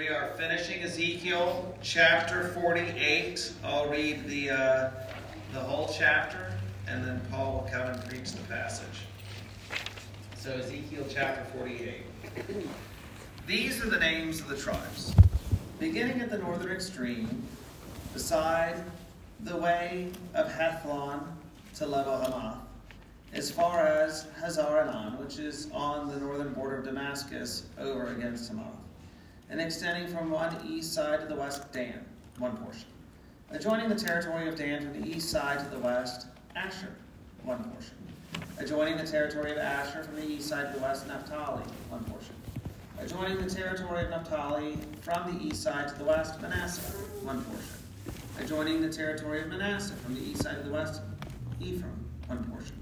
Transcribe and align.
We 0.00 0.08
are 0.08 0.28
finishing 0.38 0.82
Ezekiel 0.82 1.76
chapter 1.82 2.48
48. 2.54 3.52
I'll 3.62 3.86
read 3.86 4.26
the, 4.26 4.48
uh, 4.48 4.90
the 5.52 5.60
whole 5.60 5.94
chapter, 5.94 6.54
and 6.88 7.04
then 7.04 7.20
Paul 7.30 7.52
will 7.52 7.70
come 7.70 7.86
and 7.86 8.02
preach 8.08 8.32
the 8.32 8.42
passage. 8.44 9.04
So, 10.38 10.52
Ezekiel 10.52 11.04
chapter 11.10 11.44
48. 11.58 11.96
These 13.46 13.84
are 13.84 13.90
the 13.90 13.98
names 13.98 14.40
of 14.40 14.48
the 14.48 14.56
tribes. 14.56 15.14
Beginning 15.78 16.22
at 16.22 16.30
the 16.30 16.38
northern 16.38 16.72
extreme, 16.72 17.42
beside 18.14 18.82
the 19.40 19.58
way 19.58 20.08
of 20.32 20.50
Hethlon 20.50 21.20
to 21.74 21.84
Lebo 21.84 22.22
Hamath, 22.22 22.56
as 23.34 23.50
far 23.50 23.86
as 23.86 24.28
Hazar 24.40 24.62
Enan, 24.62 25.20
which 25.20 25.38
is 25.38 25.70
on 25.74 26.08
the 26.08 26.18
northern 26.18 26.54
border 26.54 26.76
of 26.76 26.86
Damascus, 26.86 27.64
over 27.78 28.06
against 28.06 28.50
Hamath, 28.50 28.80
and 29.50 29.60
extending 29.60 30.08
from 30.08 30.30
one 30.30 30.56
east 30.66 30.92
side 30.92 31.20
to 31.20 31.26
the 31.26 31.34
west, 31.34 31.70
Dan, 31.72 32.04
one 32.38 32.56
portion. 32.56 32.86
Adjoining 33.50 33.88
the 33.88 33.94
territory 33.94 34.48
of 34.48 34.56
Dan 34.56 34.82
from 34.82 35.02
the 35.02 35.08
east 35.08 35.28
side 35.28 35.58
to 35.58 35.64
the 35.66 35.78
west, 35.78 36.28
Asher, 36.54 36.94
one 37.42 37.62
portion. 37.64 37.94
Adjoining 38.58 38.96
the 38.96 39.06
territory 39.06 39.52
of 39.52 39.58
Asher 39.58 40.04
from 40.04 40.16
the 40.16 40.26
east 40.26 40.48
side 40.48 40.72
to 40.72 40.78
the 40.78 40.84
west, 40.84 41.06
Naphtali, 41.08 41.64
one 41.88 42.04
portion. 42.04 42.34
Adjoining 42.98 43.38
the 43.38 43.50
territory 43.50 44.04
of 44.04 44.10
Naphtali 44.10 44.78
from 45.00 45.36
the 45.36 45.44
east 45.44 45.62
side 45.62 45.88
to 45.88 45.94
the 45.96 46.04
west, 46.04 46.40
Manasseh, 46.40 46.80
one 47.22 47.42
portion. 47.42 47.66
Adjoining 48.38 48.80
the 48.80 48.92
territory 48.92 49.42
of 49.42 49.48
Manasseh 49.48 49.94
from 49.96 50.14
the 50.14 50.20
east 50.20 50.42
side 50.42 50.56
to 50.56 50.62
the 50.62 50.72
west, 50.72 51.02
Ephraim, 51.60 52.04
one 52.26 52.44
portion 52.44 52.76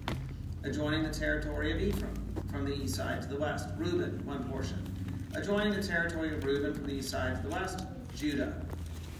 adjoining 0.65 1.03
the 1.03 1.11
territory 1.11 1.73
of 1.73 1.81
Ephraim 1.81 2.15
from 2.51 2.65
the 2.65 2.75
east 2.75 2.97
side 2.97 3.23
to 3.23 3.29
the 3.29 3.37
west, 3.37 3.69
Reuben, 3.77 4.21
one 4.25 4.45
portion. 4.45 4.98
Adjoining 5.35 5.75
the 5.75 5.83
territory 5.83 6.35
of 6.35 6.43
Reuben 6.43 6.73
from 6.73 6.87
the 6.87 6.95
east 6.95 7.11
side 7.11 7.37
to 7.37 7.49
the 7.49 7.55
west, 7.55 7.85
Judah, 8.17 8.55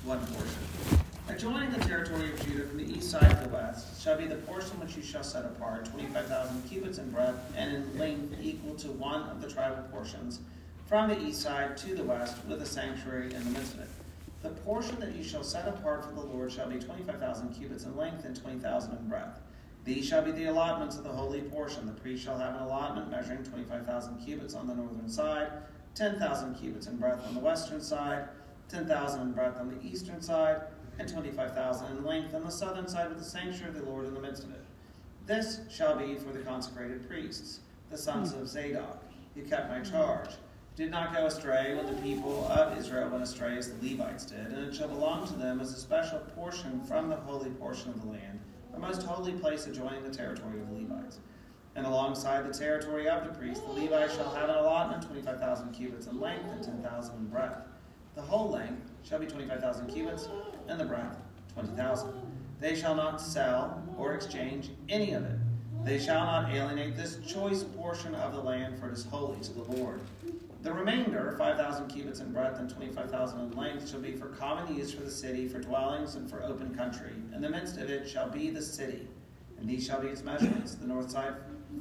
one 0.05 0.19
portion. 0.19 0.59
Adjoining 1.29 1.71
the 1.71 1.81
territory 1.81 2.33
of 2.33 2.47
Judah 2.47 2.67
from 2.67 2.79
the 2.79 2.91
east 2.91 3.11
side 3.11 3.29
to 3.29 3.49
the 3.49 3.55
west 3.55 4.03
shall 4.03 4.17
be 4.17 4.27
the 4.27 4.37
portion 4.37 4.81
which 4.81 4.97
you 4.97 5.03
shall 5.03 5.23
set 5.23 5.45
apart, 5.45 5.85
25,000 5.85 6.63
cubits 6.63 6.97
in 6.97 7.11
breadth 7.11 7.39
and 7.55 7.75
in 7.75 7.99
length 7.99 8.35
equal 8.43 8.75
to 8.77 8.89
one 8.93 9.23
of 9.25 9.43
the 9.43 9.51
tribal 9.51 9.83
portions, 9.93 10.41
from 10.87 11.09
the 11.11 11.21
east 11.21 11.43
side 11.43 11.77
to 11.77 11.95
the 11.95 12.03
west, 12.03 12.37
with 12.49 12.63
a 12.63 12.67
sanctuary 12.67 13.35
in 13.35 13.45
the 13.45 13.51
midst 13.51 13.75
of 13.75 13.81
it. 13.81 13.89
The 14.43 14.49
portion 14.49 14.99
that 15.01 15.15
you 15.15 15.23
shall 15.23 15.45
set 15.45 15.69
apart 15.69 16.07
for 16.07 16.13
the 16.13 16.23
Lord 16.23 16.51
shall 16.51 16.71
be 16.71 16.79
25,000 16.79 17.51
cubits 17.51 17.85
in 17.85 17.95
length 17.97 18.25
and 18.25 18.35
20,000 18.35 18.97
in 18.97 19.09
breadth. 19.09 19.41
These 19.85 20.07
shall 20.07 20.23
be 20.23 20.33
the 20.33 20.47
allotments 20.47 20.97
of 20.97 21.05
the 21.05 21.11
holy 21.11 21.43
portion. 21.43 21.87
The 21.87 21.93
priest 21.93 22.25
shall 22.25 22.39
have 22.39 22.55
an 22.55 22.63
allotment 22.63 23.11
measuring 23.11 23.45
25,000 23.45 24.19
cubits 24.25 24.55
on 24.55 24.67
the 24.67 24.75
northern 24.75 25.09
side, 25.09 25.49
10,000 25.99 26.55
cubits 26.55 26.87
in 26.87 26.97
breadth 26.97 27.27
on 27.27 27.35
the 27.35 27.41
western 27.41 27.81
side, 27.81 28.29
10,000 28.69 29.21
in 29.21 29.33
breadth 29.33 29.59
on 29.59 29.69
the 29.69 29.85
eastern 29.85 30.21
side, 30.23 30.63
and 30.99 31.09
25,000 31.09 31.97
in 31.97 32.05
length 32.05 32.35
on 32.35 32.45
the 32.45 32.51
southern 32.51 32.87
side 32.87 33.09
with 33.09 33.19
the 33.19 33.25
sanctuary 33.25 33.71
of 33.71 33.85
the 33.85 33.91
Lord 33.91 34.07
in 34.07 34.15
the 34.15 34.21
midst 34.21 34.45
of 34.45 34.51
it. 34.51 34.65
This 35.27 35.61
shall 35.69 35.99
be 35.99 36.15
for 36.15 36.33
the 36.33 36.39
consecrated 36.41 37.09
priests, 37.09 37.61
the 37.91 37.99
sons 37.99 38.33
of 38.33 38.49
Zadok, 38.49 39.03
who 39.35 39.43
kept 39.43 39.71
my 39.71 39.81
charge, 39.81 40.31
did 40.77 40.91
not 40.91 41.13
go 41.13 41.27
astray 41.27 41.75
when 41.75 41.87
the 41.87 42.01
people 42.01 42.47
of 42.49 42.79
Israel 42.79 43.09
went 43.11 43.25
astray 43.25 43.59
as 43.59 43.73
the 43.73 43.91
Levites 43.91 44.25
did, 44.25 44.47
and 44.53 44.69
it 44.69 44.75
shall 44.75 44.89
belong 44.89 45.27
to 45.27 45.35
them 45.35 45.61
as 45.61 45.73
a 45.73 45.81
special 45.81 46.21
portion 46.37 46.81
from 46.85 47.09
the 47.09 47.17
holy 47.17 47.51
portion 47.51 47.91
of 47.91 48.01
the 48.03 48.09
land 48.09 48.39
the 48.81 48.87
most 48.87 49.03
holy 49.03 49.33
place 49.33 49.67
adjoining 49.67 50.03
the 50.05 50.15
territory 50.15 50.61
of 50.61 50.69
the 50.69 50.75
Levites. 50.77 51.19
And 51.79 51.87
alongside 51.87 52.45
the 52.45 52.53
territory 52.53 53.09
of 53.09 53.23
the 53.23 53.33
priests, 53.39 53.63
the 53.63 53.71
Levites 53.71 54.17
shall 54.17 54.35
have 54.35 54.49
an 54.49 54.57
allotment 54.57 55.05
25,000 55.05 55.73
cubits 55.73 56.09
in 56.09 56.19
length 56.19 56.51
and 56.51 56.65
10,000 56.65 57.17
in 57.17 57.27
breadth. 57.29 57.69
The 58.17 58.21
whole 58.21 58.51
length 58.51 58.91
shall 59.05 59.21
be 59.21 59.27
25,000 59.27 59.87
cubits, 59.87 60.29
and 60.67 60.81
the 60.81 60.85
breadth 60.85 61.17
20,000. 61.55 62.13
They 62.59 62.75
shall 62.75 62.97
not 62.97 63.21
sell 63.21 63.81
or 63.97 64.15
exchange 64.15 64.71
any 64.89 65.13
of 65.13 65.25
it. 65.25 65.39
They 65.85 66.01
shall 66.01 66.27
not 66.27 66.51
alienate 66.51 66.97
this 66.97 67.21
choice 67.25 67.63
portion 67.63 68.13
of 68.17 68.33
the 68.33 68.41
land, 68.41 68.77
for 68.81 68.89
it 68.89 68.95
is 68.95 69.05
holy 69.05 69.41
to 69.43 69.53
the 69.53 69.63
Lord. 69.77 70.01
The 70.63 70.73
remainder, 70.73 71.37
5,000 71.39 71.87
cubits 71.87 72.19
in 72.19 72.33
breadth 72.33 72.59
and 72.59 72.69
25,000 72.69 73.41
in 73.41 73.57
length, 73.57 73.89
shall 73.89 74.01
be 74.01 74.17
for 74.17 74.31
common 74.31 74.77
use 74.77 74.93
for 74.93 75.05
the 75.05 75.11
city, 75.13 75.47
for 75.47 75.61
dwellings, 75.61 76.17
and 76.17 76.29
for 76.29 76.43
open 76.43 76.75
country. 76.75 77.13
In 77.33 77.41
the 77.41 77.49
midst 77.49 77.77
of 77.77 77.89
it 77.89 78.11
shall 78.11 78.29
be 78.29 78.51
the 78.51 78.63
city, 78.63 79.07
and 79.61 79.71
these 79.71 79.87
shall 79.87 80.01
be 80.01 80.09
its 80.09 80.25
measurements. 80.25 80.75
The 80.75 80.89
north 80.89 81.13
side, 81.13 81.35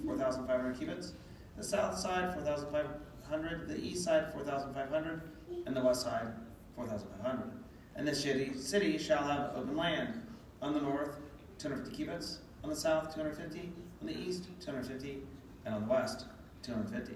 4,500 0.06 0.78
cubits, 0.78 1.14
the 1.56 1.64
south 1.64 1.98
side, 1.98 2.34
4,500, 2.34 3.68
the 3.68 3.80
east 3.80 4.04
side, 4.04 4.32
4,500, 4.34 5.22
and 5.66 5.76
the 5.76 5.82
west 5.82 6.02
side, 6.02 6.28
4,500. 6.76 7.52
And 7.96 8.08
the 8.08 8.14
city, 8.14 8.56
city 8.58 8.98
shall 8.98 9.24
have 9.24 9.52
open 9.56 9.76
land. 9.76 10.22
On 10.62 10.74
the 10.74 10.82
north, 10.82 11.18
250 11.60 11.96
cubits, 11.96 12.40
on 12.64 12.70
the 12.70 12.76
south, 12.76 13.14
250, 13.14 13.72
on 14.02 14.08
the 14.08 14.18
east, 14.18 14.48
250, 14.60 15.20
and 15.66 15.76
on 15.76 15.82
the 15.82 15.88
west, 15.88 16.26
250. 16.64 17.16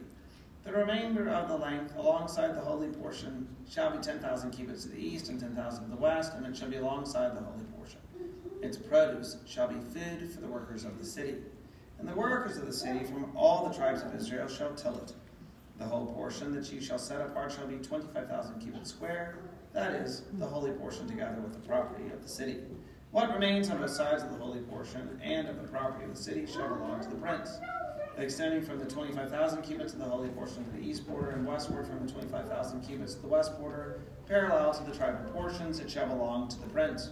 The 0.64 0.72
remainder 0.72 1.30
of 1.30 1.48
the 1.50 1.58
length 1.58 1.96
alongside 1.98 2.56
the 2.56 2.62
holy 2.62 2.88
portion 2.88 3.48
shall 3.70 3.96
be 3.96 3.98
10,000 3.98 4.52
cubits 4.52 4.84
to 4.84 4.90
the 4.90 5.00
east 5.00 5.30
and 5.30 5.40
10,000 5.40 5.84
to 5.84 5.90
the 5.90 5.98
west, 5.98 6.34
and 6.36 6.46
it 6.46 6.56
shall 6.56 6.70
be 6.70 6.78
alongside 6.78 7.36
the 7.36 7.42
holy 7.42 7.64
portion. 7.76 8.00
Its 8.62 8.78
produce 8.78 9.38
shall 9.48 9.68
be 9.68 9.80
food 9.94 10.32
for 10.32 10.40
the 10.40 10.48
workers 10.48 10.86
of 10.86 11.00
the 11.00 11.06
city. 11.06 11.38
And 12.02 12.10
the 12.10 12.16
workers 12.16 12.58
of 12.58 12.66
the 12.66 12.74
city 12.74 13.06
from 13.06 13.32
all 13.38 13.70
the 13.70 13.76
tribes 13.76 14.02
of 14.02 14.14
Israel 14.14 14.48
shall 14.48 14.74
till 14.74 14.98
it. 14.98 15.14
The 15.78 15.86
whole 15.86 16.08
portion 16.08 16.52
that 16.56 16.74
you 16.74 16.82
shall 16.82 16.98
set 16.98 17.22
apart 17.22 17.52
shall 17.52 17.68
be 17.68 17.78
25,000 17.78 18.60
cubits 18.60 18.90
square, 18.90 19.38
that 19.72 19.94
is, 19.94 20.24
the 20.34 20.46
holy 20.46 20.72
portion 20.72 21.08
together 21.08 21.40
with 21.40 21.54
the 21.54 21.60
property 21.60 22.12
of 22.12 22.22
the 22.22 22.28
city. 22.28 22.58
What 23.12 23.32
remains 23.32 23.70
on 23.70 23.78
both 23.78 23.92
sides 23.92 24.24
of 24.24 24.32
the 24.32 24.38
holy 24.38 24.62
portion 24.62 25.20
and 25.24 25.48
of 25.48 25.62
the 25.62 25.68
property 25.68 26.04
of 26.04 26.16
the 26.16 26.22
city 26.22 26.46
shall 26.46 26.68
belong 26.76 27.02
to 27.02 27.10
the 27.10 27.16
prince 27.16 27.60
extending 28.18 28.62
from 28.62 28.80
the 28.80 28.86
25,000 28.86 29.62
cubits 29.62 29.94
of 29.94 30.00
the 30.00 30.06
holy 30.06 30.30
portion 30.30 30.64
to 30.66 30.72
the 30.72 30.80
east 30.80 31.08
border 31.08 31.32
and 31.32 31.46
westward 31.46 31.88
from 31.88 32.06
the 32.06 32.12
25,000 32.12 32.82
cubits 32.82 33.16
to 33.16 33.22
the 33.22 33.28
west 33.28 33.58
border, 33.60 34.02
parallel 34.28 34.74
to 34.74 34.84
the 34.84 34.96
tribal 34.96 35.30
portions, 35.32 35.80
it 35.80 35.90
shall 35.90 36.08
belong 36.08 36.48
to 36.48 36.60
the 36.60 36.68
prince, 36.68 37.10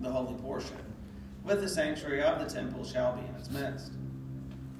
the 0.00 0.10
holy 0.10 0.34
portion. 0.34 0.76
With 1.44 1.60
the 1.60 1.68
sanctuary 1.68 2.22
of 2.22 2.38
the 2.38 2.52
temple 2.52 2.84
shall 2.84 3.16
be 3.16 3.26
in 3.26 3.34
its 3.34 3.50
midst. 3.50 3.92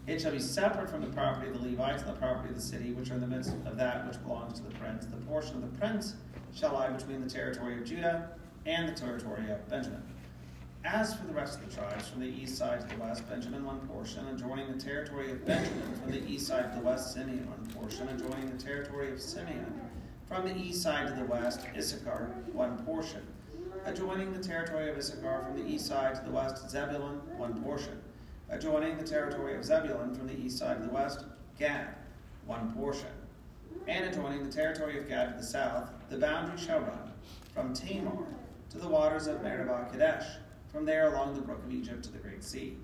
It 0.07 0.21
shall 0.21 0.33
be 0.33 0.41
separate 0.41 0.91
from 0.91 1.01
the 1.01 1.09
property 1.09 1.49
of 1.49 1.61
the 1.61 1.69
Levites 1.69 2.03
and 2.03 2.11
the 2.11 2.17
property 2.19 2.51
of 2.51 2.57
the 2.57 2.63
city, 2.63 2.93
which 2.93 3.11
are 3.11 3.15
in 3.15 3.21
the 3.21 3.27
midst 3.27 3.55
of 3.65 3.77
that 3.77 4.07
which 4.07 4.23
belongs 4.23 4.59
to 4.61 4.67
the 4.67 4.75
prince. 4.75 5.07
The 5.07 5.17
portion 5.19 5.57
of 5.57 5.63
the 5.63 5.79
prince 5.79 6.15
shall 6.55 6.73
lie 6.75 6.91
between 6.91 7.23
the 7.23 7.31
territory 7.31 7.79
of 7.79 7.85
Judah 7.85 8.31
and 8.67 8.89
the 8.89 8.93
territory 8.93 9.51
of 9.51 9.69
Benjamin. 9.69 10.03
As 10.85 11.15
for 11.15 11.27
the 11.27 11.33
rest 11.35 11.61
of 11.61 11.69
the 11.69 11.77
tribes, 11.77 12.09
from 12.09 12.21
the 12.21 12.27
east 12.27 12.57
side 12.57 12.81
to 12.81 12.87
the 12.87 13.03
west, 13.03 13.29
Benjamin 13.29 13.65
one 13.65 13.81
portion, 13.81 14.27
adjoining 14.29 14.73
the 14.73 14.83
territory 14.83 15.31
of 15.31 15.45
Benjamin, 15.47 15.95
from 16.01 16.11
the 16.11 16.27
east 16.27 16.47
side 16.47 16.73
to 16.73 16.79
the 16.79 16.85
west, 16.85 17.13
Simeon 17.13 17.47
one 17.51 17.67
portion, 17.75 18.09
adjoining 18.09 18.51
the 18.51 18.63
territory 18.63 19.13
of 19.13 19.21
Simeon, 19.21 19.81
from 20.27 20.47
the 20.47 20.57
east 20.57 20.83
side 20.83 21.07
to 21.09 21.15
the 21.15 21.25
west, 21.25 21.67
Issachar 21.77 22.31
one 22.53 22.79
portion, 22.85 23.21
adjoining 23.85 24.33
the 24.33 24.43
territory 24.43 24.91
of 24.91 24.99
Issachar, 24.99 25.45
from 25.45 25.57
the 25.57 25.69
east 25.69 25.87
side 25.87 26.15
to 26.17 26.23
the 26.23 26.31
west, 26.31 26.71
Zebulun 26.71 27.21
one 27.37 27.63
portion, 27.63 28.01
adjoining 28.49 28.99
the 28.99 29.05
territory 29.05 29.57
of 29.57 29.65
Zebulun, 29.65 30.15
from 30.15 30.27
the 30.27 30.39
east 30.39 30.59
side 30.59 30.79
to 30.81 30.87
the 30.87 30.93
west, 30.93 31.25
Gad 31.59 31.95
one 32.47 32.73
portion, 32.73 33.09
and 33.87 34.05
adjoining 34.05 34.45
the 34.45 34.53
territory 34.53 34.99
of 34.99 35.09
Gad 35.09 35.33
to 35.33 35.37
the 35.37 35.47
south, 35.47 35.91
the 36.09 36.19
boundary 36.19 36.59
shall 36.59 36.81
run 36.81 37.13
from 37.55 37.75
Tamar 37.75 38.27
to 38.71 38.79
the 38.79 38.89
waters 38.89 39.27
of 39.27 39.43
Meribah 39.43 39.89
Kadesh 39.91 40.27
from 40.73 40.85
there 40.85 41.13
along 41.13 41.35
the 41.35 41.41
brook 41.41 41.63
of 41.65 41.73
Egypt 41.73 42.05
to 42.05 42.13
the 42.13 42.19
great 42.19 42.45
sea. 42.45 42.77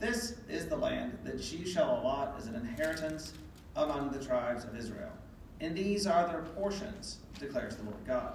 This 0.00 0.36
is 0.48 0.66
the 0.66 0.76
land 0.76 1.18
that 1.24 1.52
you 1.52 1.66
shall 1.66 2.00
allot 2.00 2.34
as 2.38 2.46
an 2.46 2.54
inheritance 2.54 3.32
among 3.76 4.10
the 4.10 4.24
tribes 4.24 4.64
of 4.64 4.76
Israel. 4.76 5.12
And 5.60 5.76
these 5.76 6.06
are 6.06 6.26
their 6.26 6.42
portions, 6.42 7.18
declares 7.38 7.76
the 7.76 7.84
Lord 7.84 8.04
God. 8.06 8.34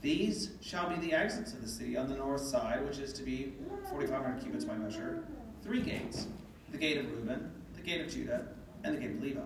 These 0.00 0.50
shall 0.60 0.88
be 0.88 0.96
the 0.96 1.12
exits 1.12 1.52
of 1.52 1.62
the 1.62 1.68
city 1.68 1.96
on 1.96 2.08
the 2.08 2.14
north 2.14 2.42
side, 2.42 2.86
which 2.86 2.98
is 2.98 3.12
to 3.14 3.24
be 3.24 3.54
4,500 3.90 4.42
cubits 4.42 4.64
by 4.64 4.74
measure, 4.76 5.24
three 5.62 5.80
gates 5.80 6.28
the 6.70 6.78
gate 6.78 6.98
of 6.98 7.10
Reuben, 7.10 7.50
the 7.74 7.82
gate 7.82 8.02
of 8.02 8.12
Judah, 8.12 8.46
and 8.84 8.94
the 8.94 9.00
gate 9.00 9.12
of 9.12 9.22
Levi. 9.22 9.40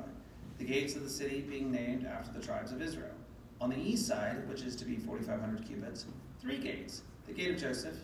The 0.58 0.64
gates 0.64 0.94
of 0.94 1.02
the 1.02 1.08
city 1.10 1.40
being 1.40 1.70
named 1.70 2.06
after 2.06 2.38
the 2.38 2.44
tribes 2.44 2.72
of 2.72 2.82
Israel. 2.82 3.14
On 3.60 3.70
the 3.70 3.78
east 3.78 4.06
side, 4.06 4.48
which 4.48 4.62
is 4.62 4.76
to 4.76 4.84
be 4.84 4.96
4,500 4.96 5.66
cubits, 5.66 6.04
three 6.40 6.58
gates 6.58 7.02
the 7.26 7.32
gate 7.32 7.52
of 7.52 7.58
Joseph, 7.58 7.94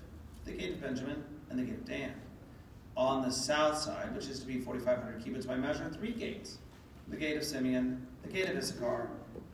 the 0.45 0.53
gate 0.53 0.75
of 0.75 0.81
Benjamin, 0.81 1.23
and 1.51 1.59
the 1.59 1.65
gate 1.65 1.75
of 1.75 1.85
Dan. 1.85 2.15
On 2.97 3.23
the 3.23 3.31
south 3.31 3.77
side, 3.77 4.15
which 4.15 4.29
is 4.29 4.41
to 4.41 4.47
be 4.47 4.59
4,500 4.59 5.23
cubits 5.23 5.45
by 5.45 5.57
measure, 5.57 5.91
three 5.91 6.13
gates 6.13 6.59
the 7.09 7.17
gate 7.17 7.37
of 7.37 7.45
Simeon, 7.45 8.07
the 8.23 8.29
gate 8.29 8.49
of 8.49 8.57
Issachar, 8.57 9.09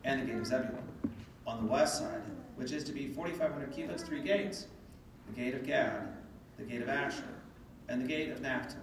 and 0.04 0.22
the 0.22 0.26
gate 0.26 0.36
of 0.36 0.46
Zebulun. 0.46 0.82
On 1.46 1.64
the 1.64 1.72
west 1.72 1.98
side, 1.98 2.22
which 2.56 2.72
is 2.72 2.84
to 2.84 2.92
be 2.92 3.08
4,500 3.08 3.72
cubits, 3.72 4.02
three 4.02 4.22
gates 4.22 4.66
the 5.26 5.40
gate 5.40 5.54
of 5.54 5.66
Gad, 5.66 6.08
the 6.58 6.64
gate 6.64 6.82
of 6.82 6.88
Asher, 6.88 7.24
and 7.88 8.02
the 8.02 8.06
gate 8.06 8.30
of 8.30 8.40
Naphtali. 8.42 8.82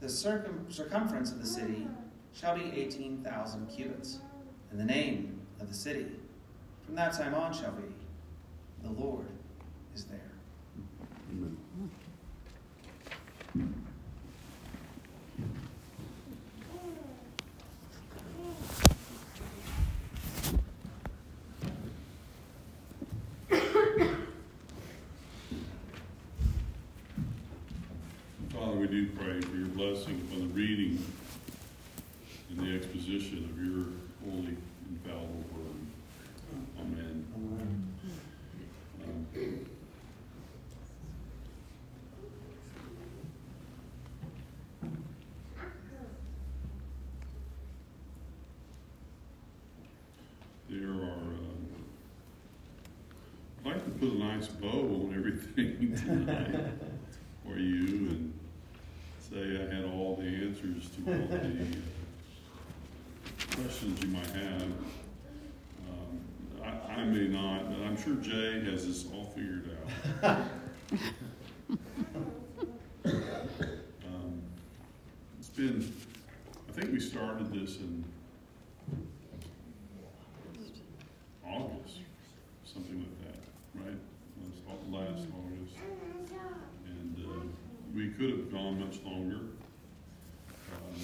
The 0.00 0.08
circum- 0.08 0.66
circumference 0.70 1.32
of 1.32 1.40
the 1.40 1.46
city 1.46 1.88
shall 2.34 2.54
be 2.54 2.70
18,000 2.78 3.66
cubits, 3.68 4.18
and 4.70 4.78
the 4.78 4.84
name 4.84 5.40
of 5.60 5.68
the 5.68 5.74
city, 5.74 6.06
from 6.84 6.94
that 6.96 7.14
time 7.14 7.34
on 7.34 7.52
shall 7.54 7.72
be. 7.72 7.82
The 8.82 8.90
Lord 8.90 9.26
is 9.94 10.04
there. 10.04 10.20
Amen. 11.32 11.56
Father, 28.52 28.72
we 28.76 28.86
do 28.88 29.06
pray 29.10 29.40
for 29.40 29.56
your 29.56 29.68
blessing 29.68 30.20
upon 30.28 30.48
the 30.48 30.54
reading 30.54 31.02
and 32.50 32.58
the 32.60 32.76
exposition 32.76 33.44
of 33.50 33.64
your 33.64 33.86
holy, 34.24 34.56
infallible 34.88 35.44
word. 35.52 35.86
Amen. 36.80 37.24
Amen. 37.34 37.94
Um, 39.04 39.66
there 50.68 50.88
are, 50.88 51.34
uh, 51.34 51.56
I'd 53.60 53.66
like 53.66 53.84
to 53.84 53.85
put 53.98 54.12
a 54.12 54.18
nice 54.18 54.48
bow 54.48 54.68
on 54.68 55.14
everything 55.16 55.96
tonight 56.04 56.74
for 57.44 57.56
you 57.58 58.08
and 58.10 58.38
say 59.18 59.40
I 59.40 59.74
had 59.74 59.84
all 59.86 60.16
the 60.16 60.26
answers 60.26 60.90
to 60.90 61.12
all 61.12 61.26
the 61.28 61.36
uh, 61.36 61.76
questions 63.54 64.02
you 64.02 64.08
might 64.08 64.26
have. 64.26 64.62
Um, 65.88 66.20
I, 66.62 66.92
I, 66.92 67.04
may 67.04 67.28
not, 67.28 67.70
but 67.70 67.86
I'm 67.86 67.96
sure 67.96 68.14
Jay 68.16 68.64
has 68.70 68.86
this 68.86 69.06
all 69.12 69.32
figured 69.34 69.70
out. 70.22 70.40
um, 73.06 74.42
it's 75.38 75.48
been, 75.48 75.92
I 76.68 76.72
think 76.72 76.92
we 76.92 77.00
started 77.00 77.52
this 77.52 77.78
in 77.78 78.04
August, 81.48 82.00
something 82.64 82.98
like 82.98 83.18
that, 83.24 83.84
right? 83.84 83.98
Last 84.90 85.26
August. 85.34 85.76
And 86.86 87.16
uh, 87.18 87.40
we 87.92 88.05
could 88.18 88.30
have 88.30 88.52
gone 88.52 88.80
much 88.80 88.96
longer. 89.04 89.40
Um, 90.72 91.00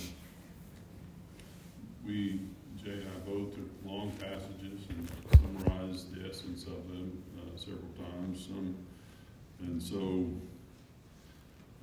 we, 2.06 2.40
Jay 2.82 2.92
and 2.92 3.08
I 3.08 3.18
both 3.28 3.54
took 3.54 3.68
long 3.84 4.12
passages 4.12 4.80
and 4.88 5.08
summarized 5.38 6.14
the 6.14 6.28
essence 6.28 6.64
of 6.64 6.88
them 6.88 7.22
uh, 7.38 7.56
several 7.56 7.90
times. 7.98 8.46
Some, 8.46 8.76
and 9.60 9.82
so 9.82 10.26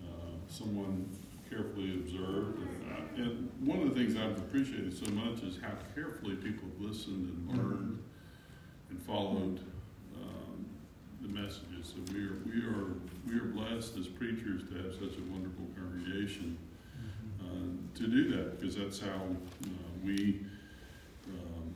uh, 0.04 0.36
someone 0.48 1.08
carefully 1.50 1.94
observed. 1.94 2.58
And, 2.58 2.92
I, 2.92 3.22
and, 3.22 3.52
one 3.60 3.82
of 3.82 3.94
the 3.94 3.96
things 3.96 4.16
I've 4.16 4.38
appreciated 4.38 4.98
so 4.98 5.12
much 5.12 5.44
is 5.44 5.60
how 5.62 5.74
carefully 5.94 6.36
people 6.36 6.68
have 6.70 6.90
listened 6.90 7.30
and 7.30 7.58
learned 7.58 8.00
and 8.90 9.02
followed 9.04 9.60
the 11.22 11.28
messages. 11.28 11.94
So 11.94 12.14
we 12.14 12.26
are 12.26 12.38
we 12.46 12.62
are 12.66 12.96
we 13.28 13.40
are 13.40 13.52
blessed 13.52 13.98
as 13.98 14.08
preachers 14.08 14.64
to 14.70 14.76
have 14.84 14.94
such 14.94 15.18
a 15.18 15.32
wonderful 15.32 15.66
congregation 15.76 16.58
uh, 17.42 17.98
to 17.98 18.08
do 18.08 18.30
that 18.36 18.60
because 18.60 18.76
that's 18.76 19.00
how 19.00 19.08
uh, 19.66 19.68
we 20.04 20.42
um, 21.28 21.74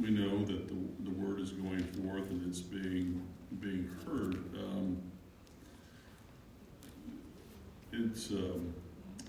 we 0.00 0.10
know 0.10 0.44
that 0.44 0.68
the, 0.68 0.76
the 1.04 1.10
word 1.10 1.40
is 1.40 1.50
going 1.50 1.82
forth 1.84 2.28
and 2.30 2.46
it's 2.48 2.60
being 2.60 3.26
being 3.60 3.88
heard. 4.06 4.34
Um, 4.56 4.98
it's 7.92 8.30
um, 8.30 8.74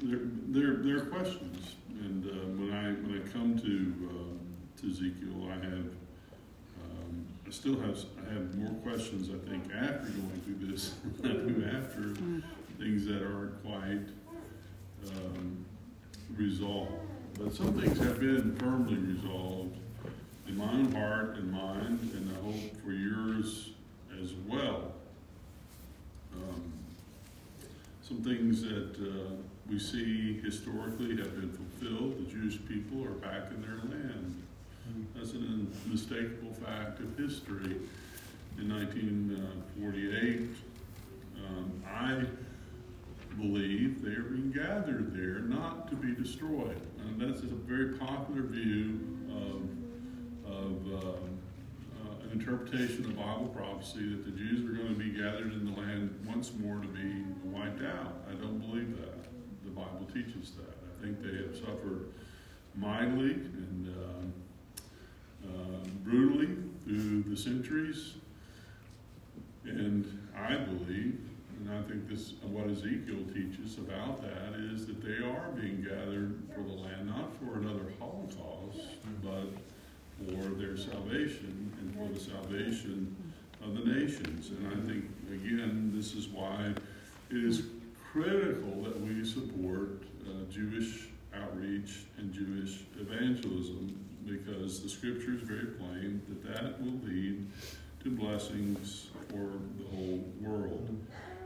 there, 0.02 0.20
there 0.48 0.76
there 0.78 0.98
are 0.98 1.06
questions, 1.06 1.76
and 2.00 2.26
uh, 2.26 2.32
when 2.58 2.74
I 2.74 2.92
when 2.94 3.22
I 3.22 3.30
come 3.32 3.58
to 3.60 4.10
uh, 4.10 4.82
to 4.82 4.90
Ezekiel, 4.90 5.50
I 5.50 5.56
have 5.66 5.86
still 7.54 7.80
have 7.82 7.98
I 8.28 8.34
have 8.34 8.56
more 8.56 8.74
questions. 8.82 9.30
I 9.30 9.50
think 9.50 9.66
after 9.66 10.10
going 10.10 10.42
through 10.44 10.72
this 10.72 10.94
than 11.22 11.64
after 11.76 12.14
things 12.80 13.06
that 13.06 13.22
aren't 13.22 13.64
quite 13.64 14.10
um, 15.08 15.66
resolved. 16.36 16.92
But 17.40 17.54
some 17.54 17.80
things 17.80 17.98
have 18.00 18.20
been 18.20 18.56
firmly 18.58 18.96
resolved 18.96 19.78
in 20.48 20.58
my 20.58 20.66
own 20.66 20.92
heart 20.94 21.38
and 21.38 21.52
mind, 21.52 22.12
and 22.14 22.32
I 22.32 22.42
hope 22.44 22.84
for 22.84 22.92
yours 22.92 23.70
as 24.22 24.34
well. 24.48 24.92
Um, 26.36 26.74
some 28.02 28.18
things 28.24 28.62
that 28.64 28.96
uh, 29.00 29.36
we 29.70 29.80
see 29.80 30.40
historically 30.42 31.18
have 31.18 31.40
been 31.40 31.52
fulfilled. 31.52 32.18
The 32.20 32.32
Jewish 32.32 32.60
people 32.68 33.04
are 33.04 33.12
back 33.12 33.52
in 33.52 33.62
their 33.62 33.78
land. 33.78 34.43
That's 35.16 35.32
an 35.34 35.72
unmistakable 35.86 36.54
fact 36.54 37.00
of 37.00 37.18
history. 37.18 37.78
In 38.60 38.70
1948, 38.70 40.50
um, 41.38 41.84
I 41.88 42.26
believe 43.42 44.04
they 44.04 44.12
are 44.12 44.24
being 44.24 44.52
gathered 44.52 45.16
there 45.16 45.40
not 45.40 45.90
to 45.90 45.96
be 45.96 46.14
destroyed. 46.14 46.80
And 47.00 47.20
that's 47.20 47.42
a 47.42 47.46
very 47.46 47.98
popular 47.98 48.44
view 48.44 49.00
of, 49.32 50.52
of 50.52 51.04
uh, 51.04 51.08
uh, 51.08 52.24
an 52.24 52.32
interpretation 52.34 53.06
of 53.06 53.18
Bible 53.18 53.52
prophecy 53.56 54.10
that 54.10 54.26
the 54.26 54.32
Jews 54.32 54.70
are 54.70 54.74
going 54.74 54.94
to 54.94 55.00
be 55.00 55.12
gathered 55.12 55.54
in 55.54 55.74
the 55.74 55.80
land 55.80 56.14
once 56.28 56.52
more 56.60 56.80
to 56.80 56.88
be 56.88 57.24
wiped 57.44 57.84
out. 57.84 58.14
I 58.30 58.34
don't 58.34 58.60
believe 58.60 58.98
that. 59.00 59.24
The 59.64 59.72
Bible 59.72 60.08
teaches 60.14 60.52
that. 60.52 60.76
I 61.00 61.04
think 61.04 61.22
they 61.24 61.38
have 61.38 61.56
suffered 61.56 62.12
mightily 62.76 63.34
and 63.34 63.88
um, 63.88 64.34
uh, 65.48 65.88
brutally 66.04 66.50
through 66.84 67.24
the 67.24 67.38
centuries. 67.38 68.16
And 69.66 70.20
I 70.38 70.56
believe, 70.56 71.20
and 71.58 71.72
I 71.72 71.82
think 71.90 72.10
this 72.10 72.34
what 72.44 72.70
Ezekiel 72.70 73.24
teaches 73.34 73.78
about 73.78 74.22
that 74.22 74.60
is 74.60 74.86
that 74.88 75.02
they 75.02 75.26
are 75.26 75.50
being 75.56 75.82
gathered 75.82 76.42
for 76.54 76.62
the 76.62 76.74
land, 76.74 77.08
not 77.08 77.32
for 77.38 77.60
another 77.60 77.92
Holocaust, 78.00 78.80
but 79.24 79.48
for 80.20 80.50
their 80.56 80.78
salvation 80.78 81.72
and 81.80 81.96
for 81.96 82.14
the 82.14 82.20
salvation 82.20 83.16
of 83.64 83.74
the 83.76 83.86
nations. 83.86 84.50
And 84.50 84.68
I 84.68 84.88
think, 84.88 85.06
again, 85.32 85.92
this 85.96 86.14
is 86.14 86.28
why 86.28 86.74
it 87.30 87.38
is 87.38 87.64
critical 88.12 88.84
that 88.84 89.00
we 89.00 89.26
support 89.26 90.04
uh, 90.28 90.52
Jewish 90.52 91.08
outreach 91.34 92.06
and 92.18 92.32
Jewish 92.32 92.84
evangelism 93.00 94.03
because 94.26 94.82
the 94.82 94.90
scripture 94.90 95.36
is 95.36 95.42
very 95.42 95.68
plain 95.78 96.22
that 96.28 96.54
that 96.54 96.82
will 96.82 97.00
lead 97.04 97.48
to 98.04 98.10
blessings 98.10 99.08
for 99.30 99.52
the 99.78 99.96
whole 99.96 100.24
world. 100.42 100.90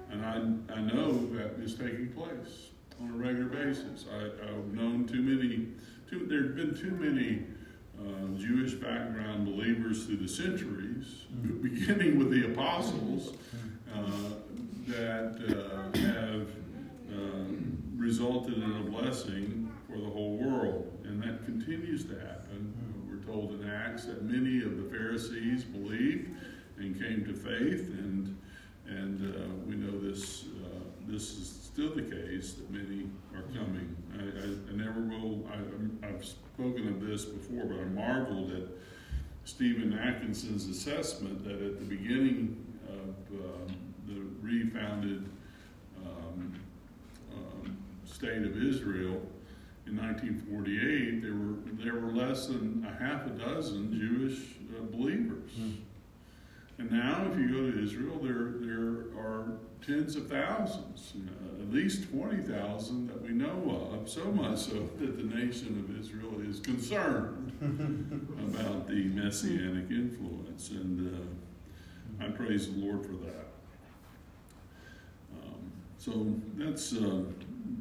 And 0.10 0.26
I, 0.26 0.74
I 0.74 0.82
know 0.82 1.12
that 1.36 1.60
is 1.62 1.76
taking 1.76 2.10
place 2.10 2.70
on 3.02 3.10
a 3.10 3.18
regular 3.18 3.50
basis. 3.50 4.06
I, 4.12 4.46
have 4.46 4.74
known 4.74 5.06
too 5.06 5.22
many, 5.22 5.68
too, 6.10 6.26
there 6.28 6.44
have 6.44 6.56
been 6.56 6.76
too 6.76 6.92
many 6.92 7.44
uh, 8.00 8.38
Jewish 8.40 8.74
background 8.74 9.46
believers 9.46 10.06
through 10.06 10.18
the 10.18 10.28
centuries, 10.28 11.26
mm-hmm. 11.34 11.62
beginning 11.62 12.18
with 12.18 12.32
the 12.32 12.52
apostles, 12.52 13.34
uh, 13.94 14.02
that 14.88 15.36
uh, 15.50 15.98
have 15.98 16.48
uh, 17.12 17.44
resulted 17.96 18.56
in 18.56 18.72
a 18.72 18.90
blessing 18.90 19.72
for 19.88 19.98
the 19.98 20.10
whole 20.10 20.38
world. 20.38 20.92
And 21.04 21.22
that 21.24 21.46
continues 21.46 22.06
to 22.06 22.14
happen 22.14 22.47
told 23.28 23.52
in 23.52 23.70
Acts 23.70 24.06
that 24.06 24.24
many 24.24 24.64
of 24.64 24.78
the 24.78 24.90
Pharisees 24.90 25.64
believed 25.64 26.30
and 26.78 27.00
came 27.00 27.26
to 27.26 27.34
faith, 27.34 27.90
and 28.00 28.38
and 28.88 29.36
uh, 29.36 29.48
we 29.68 29.76
know 29.76 30.00
this 30.00 30.46
uh, 30.64 30.80
this 31.08 31.38
is 31.38 31.70
still 31.74 31.94
the 31.94 32.02
case 32.02 32.54
that 32.54 32.72
many 32.72 33.08
are 33.36 33.44
coming. 33.54 33.96
I, 34.18 34.24
I, 34.24 34.74
I 34.74 34.76
never 34.76 35.02
will. 35.02 35.46
I, 35.52 36.08
have 36.08 36.24
spoken 36.24 36.88
of 36.88 37.06
this 37.06 37.26
before, 37.26 37.66
but 37.66 37.80
I 37.80 37.84
marveled 37.84 38.52
at 38.52 38.64
Stephen 39.44 39.94
Atkinson's 39.94 40.68
assessment 40.68 41.44
that 41.44 41.62
at 41.62 41.80
the 41.80 41.86
beginning 41.86 42.66
of 42.88 43.10
um, 43.44 43.78
the 44.08 44.22
refounded 44.42 45.30
um, 46.06 46.54
um, 47.34 47.78
state 48.06 48.44
of 48.44 48.62
Israel 48.62 49.22
in 49.88 49.98
1948, 49.98 51.22
there 51.22 51.34
were 51.34 51.58
there 51.74 52.02
were 52.02 52.12
less 52.12 52.48
than 52.48 52.86
a 52.88 53.04
half 53.04 53.26
a 53.26 53.30
dozen 53.30 53.92
Jewish 53.98 54.58
uh, 54.76 54.84
believers, 54.92 55.52
mm. 55.60 55.78
And 56.80 56.92
now, 56.92 57.28
if 57.32 57.40
you 57.40 57.50
go 57.50 57.72
to 57.72 57.84
Israel, 57.84 58.20
there, 58.22 58.54
there 58.60 59.20
are 59.20 59.58
tens 59.86 60.16
of 60.16 60.30
thousands, 60.30 61.14
uh, 61.16 61.62
at 61.64 61.72
least 61.72 62.10
20,000 62.12 63.08
that 63.08 63.22
we 63.22 63.30
know 63.30 63.92
of, 63.94 64.08
so 64.08 64.26
much 64.26 64.60
so 64.60 64.88
that 65.00 65.18
the 65.18 65.24
nation 65.24 65.84
of 65.84 66.00
Israel 66.00 66.40
is 66.48 66.60
concerned 66.60 67.52
about 68.54 68.88
the 68.88 69.06
messianic 69.06 69.90
influence. 69.90 70.70
And 70.70 71.16
uh, 72.22 72.24
I 72.24 72.30
praise 72.30 72.72
the 72.72 72.80
Lord 72.80 73.04
for 73.04 73.14
that. 73.14 73.48
Um, 75.42 75.72
so 75.98 76.32
that's, 76.58 76.94
uh, 76.94 77.22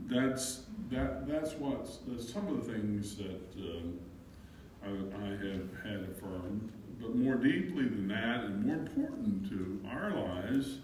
that's, 0.07 0.63
that, 0.91 1.27
that's 1.29 1.53
what, 1.55 1.87
some 1.87 2.47
of 2.49 2.67
the 2.67 2.73
things 2.73 3.17
that 3.17 3.43
uh, 3.59 4.87
I, 4.87 4.89
I 4.89 5.31
have 5.31 5.69
had 5.85 6.09
affirmed 6.11 6.73
but 7.01 7.15
more 7.15 7.35
deeply 7.35 7.85
than 7.85 8.09
that, 8.09 8.45
and 8.45 8.65
more 8.65 8.77
important 8.77 9.49
to 9.51 9.81
our 9.89 10.11
lives, 10.13 10.79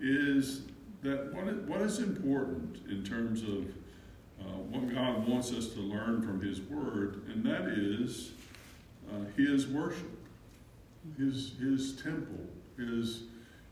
is 0.00 0.62
that 1.02 1.32
what 1.32 1.48
is, 1.48 1.68
what 1.68 1.80
is 1.80 1.98
important 2.00 2.78
in 2.88 3.04
terms 3.04 3.42
of 3.42 3.66
uh, 4.40 4.58
what 4.70 4.92
God 4.92 5.28
wants 5.28 5.52
us 5.52 5.68
to 5.68 5.80
learn 5.80 6.22
from 6.22 6.40
His 6.40 6.60
Word, 6.62 7.22
and 7.28 7.44
that 7.44 7.68
is 7.68 8.32
uh, 9.10 9.24
His 9.36 9.68
worship, 9.68 10.10
His 11.16 11.52
His 11.60 12.00
temple, 12.02 12.44
His 12.76 13.22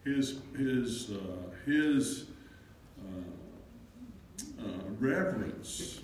His 0.05 0.39
His 0.57 1.11
uh, 1.11 1.51
His 1.67 2.27
uh, 4.63 4.83
reverence. 5.01 6.01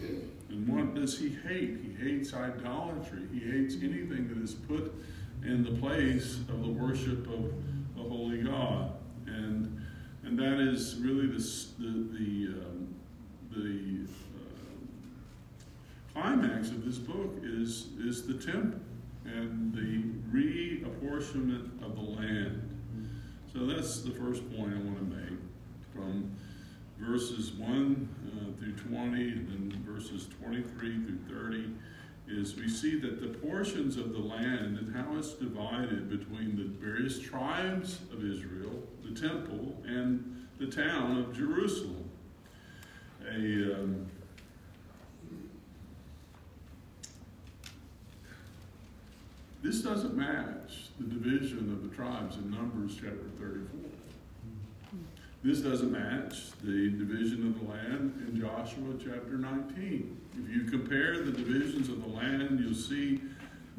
And 0.49 0.69
what 0.69 0.95
does 0.95 1.19
He 1.19 1.29
hate? 1.29 1.79
He 1.83 1.95
hates 2.03 2.35
idolatry. 2.35 3.23
He 3.33 3.41
hates 3.41 3.75
anything 3.77 4.29
that 4.29 4.39
is 4.43 4.55
put 4.55 4.95
in 5.45 5.63
the 5.63 5.73
place 5.81 6.39
of 6.49 6.63
the 6.63 6.71
worship 6.71 7.27
of 7.29 7.53
the 7.97 8.03
holy 8.03 8.43
God. 8.43 8.93
And, 9.27 9.85
and 10.25 10.39
that 10.39 10.61
is 10.61 10.97
really 11.01 11.27
the, 11.27 11.39
the, 11.79 11.91
the, 12.19 12.49
um, 12.65 12.95
the 13.51 14.07
uh, 14.37 16.13
climax 16.13 16.71
of 16.71 16.85
this 16.85 16.99
book 16.99 17.37
is, 17.43 17.89
is 17.99 18.27
the 18.27 18.35
temple 18.35 18.81
and 19.25 19.75
the 19.75 20.37
reapportionment 20.37 21.83
of 21.85 21.95
the 21.95 22.03
land. 22.03 22.65
So 23.53 23.67
that's 23.67 24.01
the 24.03 24.11
first 24.11 24.49
point 24.57 24.75
I 24.75 24.79
want 24.79 24.99
to 24.99 25.17
make 25.17 25.39
from 25.95 26.31
verses 27.19 27.51
1 27.55 28.09
uh, 28.29 28.61
through 28.61 28.75
20 28.75 29.23
and 29.23 29.49
then 29.49 29.85
verses 29.85 30.29
23 30.41 31.05
through 31.05 31.19
30 31.29 31.69
is 32.29 32.55
we 32.55 32.69
see 32.69 32.97
that 32.97 33.21
the 33.21 33.27
portions 33.41 33.97
of 33.97 34.13
the 34.13 34.21
land 34.21 34.79
and 34.79 34.95
how 34.95 35.17
it's 35.17 35.33
divided 35.33 36.09
between 36.09 36.55
the 36.55 36.63
various 36.81 37.19
tribes 37.19 37.99
of 38.13 38.25
Israel, 38.25 38.85
the 39.03 39.21
temple, 39.21 39.77
and 39.85 40.47
the 40.61 40.67
town 40.69 41.19
of 41.19 41.37
Jerusalem. 41.37 42.09
A 43.29 43.75
um, 43.75 44.07
this 49.61 49.83
doesn't 49.83 50.15
match 50.15 50.91
the 51.01 51.07
division 51.07 51.73
of 51.73 51.83
the 51.83 51.97
tribes 51.97 52.37
in 52.37 52.49
Numbers 52.49 52.95
chapter 52.95 53.29
34. 53.41 53.98
This 55.49 55.61
doesn't 55.61 55.91
match 55.91 56.51
the 56.63 56.91
division 56.91 57.47
of 57.47 57.59
the 57.59 57.73
land 57.73 58.23
in 58.29 58.39
Joshua 58.39 58.93
chapter 59.03 59.39
19. 59.39 60.21
If 60.45 60.55
you 60.55 60.65
compare 60.65 61.25
the 61.25 61.33
divisions 61.33 61.89
of 61.89 62.03
the 62.03 62.09
land, 62.11 62.61
you'll 62.61 62.75
see 62.75 63.23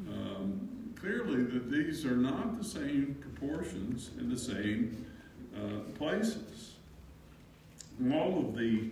um, 0.08 0.68
clearly 1.00 1.44
that 1.44 1.70
these 1.70 2.08
are 2.08 2.18
not 2.18 2.58
the 2.58 2.64
same 2.64 3.16
proportions 3.22 4.10
in 4.18 4.32
the 4.32 4.40
same 4.40 5.06
uh, 5.56 5.82
places. 5.96 6.74
All 8.12 8.40
of 8.40 8.56
the 8.58 8.90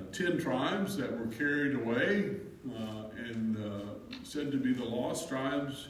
uh, 0.00 0.12
ten 0.12 0.38
tribes 0.38 0.96
that 0.96 1.16
were 1.16 1.28
carried 1.28 1.76
away 1.76 2.30
uh, 2.68 3.10
and 3.16 3.56
uh, 3.58 4.14
said 4.24 4.50
to 4.50 4.58
be 4.58 4.72
the 4.72 4.84
lost 4.84 5.28
tribes 5.28 5.86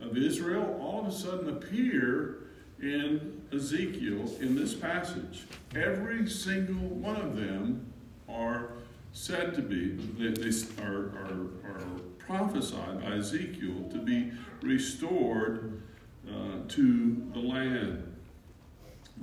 of 0.00 0.16
Israel 0.16 0.76
all 0.82 1.02
of 1.02 1.06
a 1.06 1.12
sudden 1.12 1.48
appear 1.50 2.48
in 2.82 3.37
Ezekiel 3.52 4.30
in 4.40 4.54
this 4.54 4.74
passage. 4.74 5.44
Every 5.74 6.28
single 6.28 6.88
one 6.88 7.16
of 7.16 7.36
them 7.36 7.92
are 8.28 8.70
said 9.12 9.54
to 9.54 9.62
be, 9.62 9.92
they, 10.18 10.50
they 10.50 10.82
are, 10.82 11.10
are, 11.16 11.48
are 11.64 12.00
prophesied 12.18 13.02
by 13.02 13.16
Ezekiel 13.16 13.88
to 13.90 13.98
be 13.98 14.32
restored 14.62 15.82
uh, 16.28 16.58
to 16.68 17.26
the 17.32 17.38
land. 17.38 18.16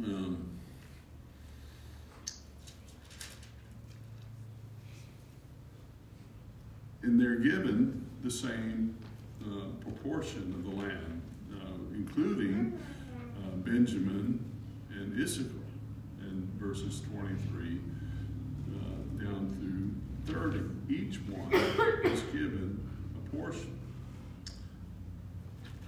Um, 0.04 0.50
and 7.04 7.22
they're 7.22 7.36
given 7.36 8.06
the 8.24 8.32
same 8.32 8.96
uh, 9.44 9.68
proportion 9.82 10.54
of 10.56 10.64
the 10.64 10.82
land, 10.82 11.22
uh, 11.54 11.94
including 11.94 12.78
Benjamin 13.66 14.46
and 14.92 15.22
Issachar 15.22 15.50
in 16.22 16.48
verses 16.58 17.02
23 17.12 17.80
uh, 18.72 19.24
down 19.24 19.98
through 20.28 20.34
30. 20.34 20.60
Each 20.88 21.18
one 21.28 21.52
is 22.04 22.22
given 22.32 22.88
a 23.16 23.36
portion. 23.36 23.78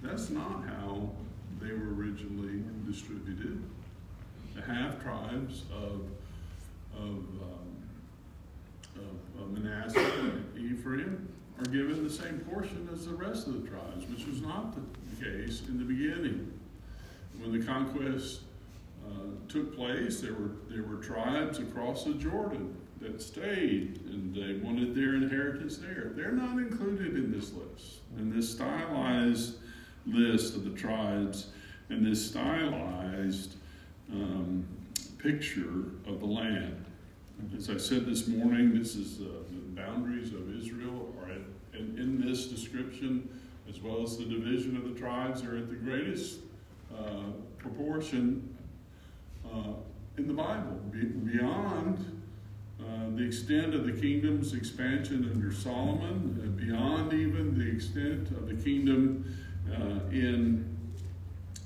That's 0.02 0.28
not 0.30 0.64
how 0.66 1.10
they 1.60 1.72
were 1.72 1.94
originally 1.94 2.62
distributed. 2.86 3.62
The 4.56 4.62
half 4.62 5.00
tribes 5.02 5.62
of, 5.72 6.02
of, 6.96 7.00
um, 7.00 7.76
of, 8.96 9.42
of 9.42 9.50
Manasseh 9.52 10.00
and 10.20 10.58
Ephraim 10.58 11.28
are 11.58 11.64
given 11.64 12.02
the 12.02 12.12
same 12.12 12.40
portion 12.50 12.88
as 12.92 13.06
the 13.06 13.14
rest 13.14 13.46
of 13.46 13.62
the 13.62 13.68
tribes, 13.68 14.04
which 14.06 14.26
was 14.26 14.40
not 14.40 14.74
the 14.74 15.24
case 15.24 15.62
in 15.68 15.78
the 15.78 15.84
beginning. 15.84 16.57
When 17.38 17.58
the 17.58 17.64
conquest 17.64 18.40
uh, 19.06 19.10
took 19.48 19.74
place, 19.74 20.20
there 20.20 20.34
were, 20.34 20.52
there 20.68 20.82
were 20.82 20.96
tribes 20.96 21.58
across 21.58 22.04
the 22.04 22.14
Jordan 22.14 22.76
that 23.00 23.22
stayed 23.22 24.00
and 24.06 24.34
they 24.34 24.54
wanted 24.64 24.94
their 24.94 25.14
inheritance 25.14 25.78
there. 25.78 26.12
They're 26.14 26.32
not 26.32 26.58
included 26.58 27.14
in 27.14 27.30
this 27.30 27.52
list. 27.52 28.00
In 28.18 28.34
this 28.34 28.50
stylized 28.50 29.56
list 30.06 30.56
of 30.56 30.64
the 30.64 30.76
tribes 30.76 31.48
and 31.90 32.04
this 32.04 32.30
stylized 32.30 33.54
um, 34.12 34.66
picture 35.18 35.84
of 36.06 36.20
the 36.20 36.26
land. 36.26 36.84
As 37.56 37.70
I 37.70 37.76
said 37.76 38.04
this 38.04 38.26
morning, 38.26 38.76
this 38.76 38.96
is 38.96 39.20
uh, 39.20 39.24
the 39.50 39.80
boundaries 39.80 40.32
of 40.32 40.54
Israel 40.56 41.14
are 41.22 41.30
at, 41.30 41.40
and 41.72 41.98
in 41.98 42.20
this 42.20 42.46
description, 42.46 43.28
as 43.68 43.80
well 43.80 44.02
as 44.02 44.18
the 44.18 44.24
division 44.24 44.76
of 44.76 44.92
the 44.92 44.98
tribes, 44.98 45.44
are 45.44 45.56
at 45.56 45.68
the 45.68 45.76
greatest 45.76 46.40
uh, 46.96 47.30
proportion 47.58 48.56
uh, 49.46 49.72
in 50.16 50.26
the 50.26 50.34
Bible, 50.34 50.80
be, 50.90 51.04
beyond 51.04 52.20
uh, 52.80 52.84
the 53.14 53.24
extent 53.24 53.74
of 53.74 53.86
the 53.86 53.92
kingdom's 53.92 54.54
expansion 54.54 55.30
under 55.32 55.52
Solomon, 55.52 56.40
uh, 56.42 56.64
beyond 56.64 57.12
even 57.12 57.58
the 57.58 57.70
extent 57.70 58.30
of 58.30 58.48
the 58.48 58.54
kingdom 58.54 59.34
in 60.10 60.64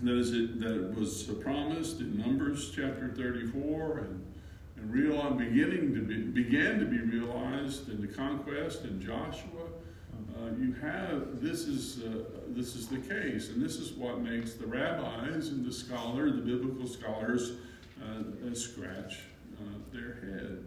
that 0.00 0.17
is 0.17 0.33
it 0.33 0.61
that 0.61 0.95
was 0.99 1.23
promised 1.41 2.00
in 2.00 2.19
Numbers 2.19 2.73
chapter 2.75 3.14
34 3.14 3.99
and 3.99 4.23
and 4.83 4.93
real 4.93 5.31
beginning 5.31 5.95
to 5.95 6.00
be 6.00 6.23
began 6.23 6.79
to 6.79 6.85
be 6.85 6.99
realized 6.99 7.88
in 7.88 8.00
the 8.00 8.07
conquest 8.07 8.85
in 8.85 9.00
Joshua 9.00 9.69
you 10.58 10.72
have 10.80 11.40
this 11.40 11.66
is 11.66 12.02
uh, 12.02 12.25
this 12.49 12.75
is 12.75 12.88
the 12.88 12.99
case, 12.99 13.50
and 13.50 13.62
this 13.62 13.76
is 13.76 13.92
what 13.92 14.20
makes 14.20 14.54
the 14.54 14.66
rabbis 14.66 15.49
and 15.49 15.64
the 15.64 15.72
scholar, 15.72 16.30
the 16.30 16.40
biblical 16.40 16.87
scholars, 16.87 17.52
uh, 18.02 18.49
uh 18.49 18.54
scratch 18.54 19.20
uh, 19.61 19.78
their 19.92 20.14
head. 20.14 20.64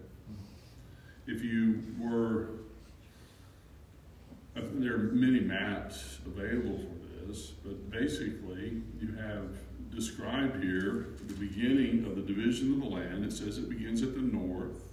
If 1.27 1.43
you 1.43 1.81
were, 1.99 2.49
there 4.55 4.93
are 4.93 4.97
many 5.13 5.39
maps 5.39 6.19
available 6.25 6.79
for 6.79 7.27
this, 7.27 7.49
but 7.63 7.89
basically 7.89 8.81
you 8.99 9.13
have 9.15 9.49
described 9.93 10.63
here 10.63 11.07
the 11.27 11.33
beginning 11.33 12.05
of 12.05 12.15
the 12.15 12.21
division 12.21 12.73
of 12.73 12.81
the 12.81 12.95
land. 12.95 13.25
It 13.25 13.31
says 13.31 13.57
it 13.57 13.69
begins 13.69 14.03
at 14.03 14.13
the 14.13 14.21
north, 14.21 14.83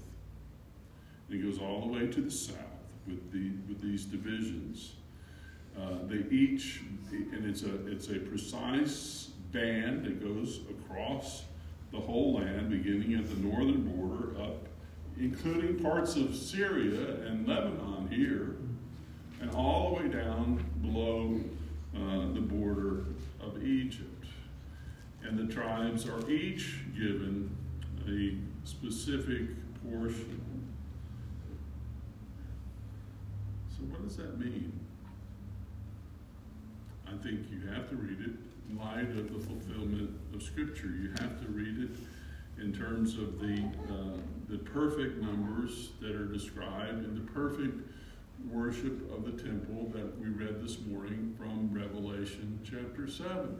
and 1.28 1.38
it 1.38 1.44
goes 1.44 1.58
all 1.58 1.82
the 1.82 1.92
way 1.92 2.06
to 2.06 2.20
the 2.22 2.30
south 2.30 2.56
with 3.06 3.32
the 3.32 3.50
with 3.68 3.80
these 3.80 4.04
divisions. 4.04 4.94
Uh, 5.78 5.98
they 6.06 6.24
each, 6.34 6.82
and 7.10 7.44
it's 7.46 7.62
a 7.62 7.86
it's 7.86 8.08
a 8.08 8.18
precise 8.18 9.30
band 9.52 10.04
that 10.04 10.22
goes 10.22 10.60
across 10.70 11.44
the 11.92 12.00
whole 12.00 12.34
land, 12.34 12.70
beginning 12.70 13.14
at 13.14 13.28
the 13.28 13.36
northern 13.36 13.82
border 13.96 14.40
up, 14.42 14.66
including 15.18 15.78
parts 15.78 16.16
of 16.16 16.34
Syria 16.34 17.16
and 17.26 17.46
Lebanon 17.46 18.08
here, 18.10 18.56
and 19.40 19.50
all 19.54 19.90
the 19.94 20.02
way 20.02 20.08
down 20.08 20.64
below 20.80 21.38
uh, 21.94 22.32
the 22.32 22.40
border 22.40 23.04
of 23.40 23.62
Egypt. 23.62 24.08
and 25.24 25.38
the 25.38 25.52
tribes 25.52 26.08
are 26.08 26.28
each 26.30 26.80
given 26.94 27.54
a 28.08 28.36
specific 28.66 29.42
portion. 29.82 30.40
So, 33.82 33.88
what 33.88 34.06
does 34.06 34.16
that 34.16 34.38
mean? 34.38 34.78
I 37.06 37.16
think 37.22 37.50
you 37.50 37.66
have 37.72 37.88
to 37.90 37.96
read 37.96 38.20
it 38.20 38.32
in 38.68 38.78
light 38.78 39.10
of 39.10 39.32
the 39.32 39.40
fulfillment 39.40 40.10
of 40.34 40.42
Scripture. 40.42 40.88
You 40.88 41.10
have 41.20 41.40
to 41.40 41.48
read 41.48 41.78
it 41.78 41.90
in 42.62 42.72
terms 42.72 43.18
of 43.18 43.40
the, 43.40 43.62
uh, 43.90 44.18
the 44.48 44.58
perfect 44.58 45.20
numbers 45.20 45.90
that 46.00 46.12
are 46.12 46.26
described 46.26 47.04
and 47.04 47.16
the 47.16 47.32
perfect 47.32 47.76
worship 48.48 49.12
of 49.12 49.24
the 49.24 49.42
temple 49.42 49.90
that 49.94 50.18
we 50.18 50.28
read 50.28 50.62
this 50.62 50.78
morning 50.80 51.34
from 51.36 51.72
Revelation 51.72 52.60
chapter 52.64 53.08
7. 53.08 53.56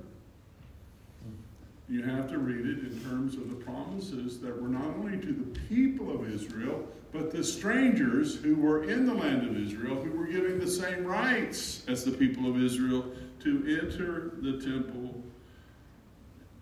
You 1.92 2.02
have 2.04 2.30
to 2.30 2.38
read 2.38 2.64
it 2.64 2.90
in 2.90 2.98
terms 3.06 3.34
of 3.34 3.50
the 3.50 3.54
promises 3.54 4.40
that 4.40 4.62
were 4.62 4.68
not 4.68 4.96
only 4.96 5.18
to 5.18 5.26
the 5.26 5.60
people 5.68 6.10
of 6.10 6.26
Israel, 6.26 6.88
but 7.12 7.30
the 7.30 7.44
strangers 7.44 8.34
who 8.36 8.56
were 8.56 8.84
in 8.84 9.04
the 9.04 9.12
land 9.12 9.46
of 9.46 9.58
Israel, 9.58 9.96
who 9.96 10.10
were 10.18 10.24
given 10.24 10.58
the 10.58 10.70
same 10.70 11.04
rights 11.04 11.84
as 11.88 12.02
the 12.02 12.10
people 12.10 12.48
of 12.48 12.56
Israel 12.56 13.04
to 13.40 13.78
enter 13.78 14.32
the 14.40 14.52
temple 14.64 15.22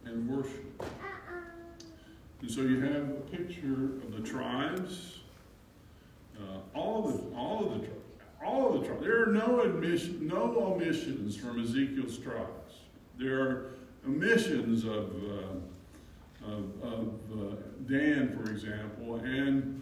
and 0.04 0.28
worship. 0.28 0.82
And 2.40 2.50
so 2.50 2.62
you 2.62 2.80
have 2.80 3.10
a 3.10 3.20
picture 3.30 3.84
of 4.02 4.10
the 4.10 4.28
tribes, 4.28 5.20
uh, 6.40 6.58
all 6.74 7.08
of 7.08 7.16
the, 7.18 7.36
all 7.36 7.66
of 7.66 7.80
the 7.80 7.86
tribes, 7.86 8.00
all 8.44 8.74
of 8.74 8.80
the 8.80 8.88
tribes. 8.88 9.04
There 9.04 9.22
are 9.22 9.32
no 9.32 9.60
admission, 9.60 10.26
no 10.26 10.56
omissions 10.60 11.36
from 11.36 11.62
Ezekiel's 11.62 12.18
tribes. 12.18 12.74
There 13.16 13.42
are 13.42 13.70
omissions 14.06 14.84
of, 14.84 15.10
uh, 15.24 16.46
of, 16.46 16.82
of 16.82 17.08
uh, 17.32 17.56
Dan, 17.88 18.36
for 18.36 18.50
example, 18.50 19.16
and 19.16 19.80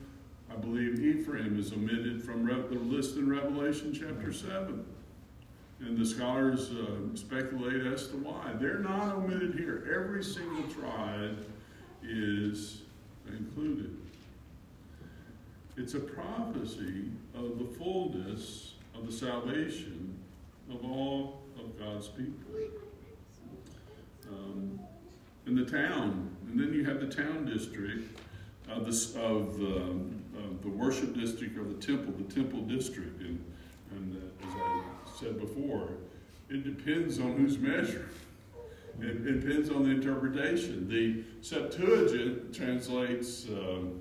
I 0.50 0.56
believe 0.56 1.00
Ephraim 1.00 1.58
is 1.58 1.72
omitted 1.72 2.22
from 2.22 2.44
Re- 2.44 2.68
the 2.68 2.78
list 2.78 3.16
in 3.16 3.28
Revelation 3.28 3.92
chapter 3.92 4.32
7. 4.32 4.84
And 5.80 5.96
the 5.96 6.06
scholars 6.06 6.72
uh, 6.72 7.14
speculate 7.14 7.86
as 7.86 8.08
to 8.08 8.16
why. 8.16 8.52
They're 8.58 8.80
not 8.80 9.14
omitted 9.14 9.54
here. 9.54 9.88
Every 9.94 10.24
single 10.24 10.64
tribe 10.64 11.46
is 12.02 12.82
included. 13.28 13.96
It's 15.76 15.94
a 15.94 16.00
prophecy 16.00 17.04
of 17.34 17.58
the 17.58 17.66
fullness 17.78 18.74
of 18.96 19.06
the 19.06 19.12
salvation 19.12 20.18
of 20.68 20.84
all 20.84 21.42
of 21.56 21.78
God's 21.78 22.08
people. 22.08 22.50
Um, 24.30 24.78
in 25.46 25.54
the 25.54 25.64
town, 25.64 26.36
and 26.46 26.60
then 26.60 26.74
you 26.74 26.84
have 26.84 27.00
the 27.00 27.06
town 27.06 27.46
district 27.46 28.20
of, 28.68 28.84
this, 28.84 29.14
of, 29.16 29.54
um, 29.60 30.22
of 30.36 30.62
the 30.62 30.68
worship 30.68 31.14
district 31.14 31.56
of 31.56 31.68
the 31.68 31.86
temple, 31.86 32.12
the 32.12 32.34
temple 32.34 32.60
district. 32.60 33.20
And, 33.22 33.42
and 33.92 34.16
uh, 34.16 34.46
as 34.46 34.54
I 34.54 34.82
said 35.18 35.40
before, 35.40 35.88
it 36.50 36.64
depends 36.64 37.18
on 37.18 37.36
who's 37.36 37.58
measuring. 37.58 38.08
It, 39.00 39.26
it 39.26 39.40
depends 39.40 39.70
on 39.70 39.84
the 39.84 39.90
interpretation. 39.90 40.88
The 40.88 41.22
Septuagint 41.40 42.54
translates, 42.54 43.46
um, 43.48 44.00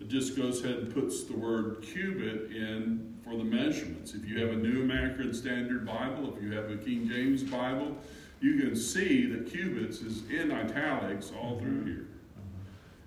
it 0.00 0.08
just 0.08 0.36
goes 0.36 0.62
ahead 0.62 0.76
and 0.76 0.94
puts 0.94 1.24
the 1.24 1.34
word 1.34 1.82
cubit 1.82 2.52
in 2.52 3.16
for 3.24 3.36
the 3.36 3.44
measurements. 3.44 4.14
If 4.14 4.28
you 4.28 4.38
have 4.40 4.50
a 4.50 4.56
New 4.56 4.82
American 4.82 5.34
Standard 5.34 5.84
Bible, 5.84 6.32
if 6.36 6.42
you 6.42 6.52
have 6.52 6.70
a 6.70 6.76
King 6.76 7.08
James 7.08 7.42
Bible, 7.42 7.96
you 8.40 8.58
can 8.58 8.76
see 8.76 9.26
that 9.26 9.50
cubits 9.50 10.00
is 10.00 10.28
in 10.30 10.52
italics 10.52 11.32
all 11.40 11.58
through 11.58 11.84
here. 11.84 12.06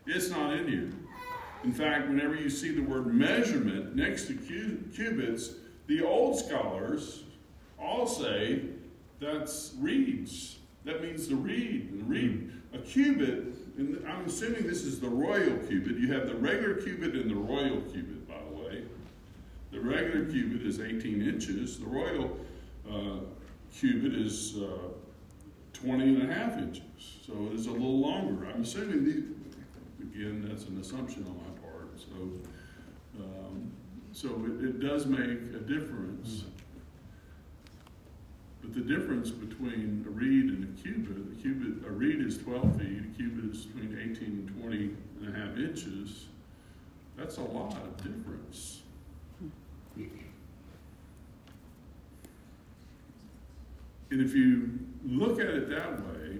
It's 0.05 0.29
not 0.29 0.53
in 0.53 0.67
here. 0.67 0.91
In 1.63 1.73
fact, 1.73 2.07
whenever 2.07 2.35
you 2.35 2.49
see 2.49 2.71
the 2.71 2.81
word 2.81 3.13
measurement 3.13 3.95
next 3.95 4.25
to 4.27 4.33
cubits, 4.33 5.51
the 5.87 6.03
old 6.03 6.39
scholars 6.39 7.23
all 7.79 8.07
say 8.07 8.61
that's 9.19 9.73
reeds. 9.79 10.57
That 10.85 11.03
means 11.03 11.27
the 11.27 11.35
reed. 11.35 11.89
And 11.91 12.09
reed, 12.09 12.51
a 12.73 12.77
cubit, 12.79 13.53
and 13.77 14.05
I'm 14.07 14.25
assuming 14.25 14.65
this 14.65 14.83
is 14.83 14.99
the 14.99 15.09
royal 15.09 15.57
cubit. 15.67 15.97
You 15.97 16.11
have 16.13 16.27
the 16.27 16.35
regular 16.35 16.75
cubit 16.75 17.13
and 17.15 17.29
the 17.29 17.35
royal 17.35 17.81
cubit, 17.81 18.27
by 18.27 18.39
the 18.49 18.61
way. 18.61 18.83
The 19.71 19.79
regular 19.79 20.25
cubit 20.25 20.65
is 20.65 20.79
18 20.79 21.21
inches. 21.21 21.79
The 21.79 21.85
royal 21.85 22.37
uh, 22.89 23.19
cubit 23.73 24.13
is 24.13 24.57
uh, 24.57 24.89
20 25.81 26.03
and 26.03 26.29
a 26.29 26.33
half 26.33 26.57
inches. 26.57 26.83
So 27.25 27.33
it's 27.53 27.67
a 27.67 27.71
little 27.71 27.99
longer. 27.99 28.45
I'm 28.45 28.61
assuming 28.61 29.35
again, 30.01 30.45
that's 30.47 30.65
an 30.65 30.79
assumption 30.79 31.25
on 31.27 31.37
my 31.37 31.59
part. 31.61 31.89
So, 31.97 33.21
um, 33.21 33.71
so 34.11 34.29
it, 34.45 34.65
it, 34.65 34.79
does 34.79 35.05
make 35.05 35.39
a 35.55 35.59
difference. 35.59 36.43
But 38.61 38.73
the 38.73 38.81
difference 38.81 39.29
between 39.29 40.05
a 40.07 40.09
reed 40.09 40.45
and 40.45 40.63
a 40.63 40.81
cubit, 40.81 41.17
a 41.17 41.41
cubit, 41.41 41.87
a 41.87 41.91
reed 41.91 42.25
is 42.25 42.37
12 42.37 42.81
feet, 42.81 42.99
a 42.99 43.17
cubit 43.17 43.55
is 43.55 43.65
between 43.65 43.97
18 43.97 44.25
and 44.25 44.61
20 44.61 44.95
and 45.21 45.35
a 45.35 45.39
half 45.39 45.57
inches. 45.57 46.25
That's 47.17 47.37
a 47.37 47.43
lot 47.43 47.73
of 47.73 47.97
difference. 47.97 48.78
And 54.11 54.21
if 54.21 54.33
you 54.33 54.79
look 55.05 55.39
at 55.39 55.47
it 55.47 55.69
that 55.69 55.99
way, 56.05 56.37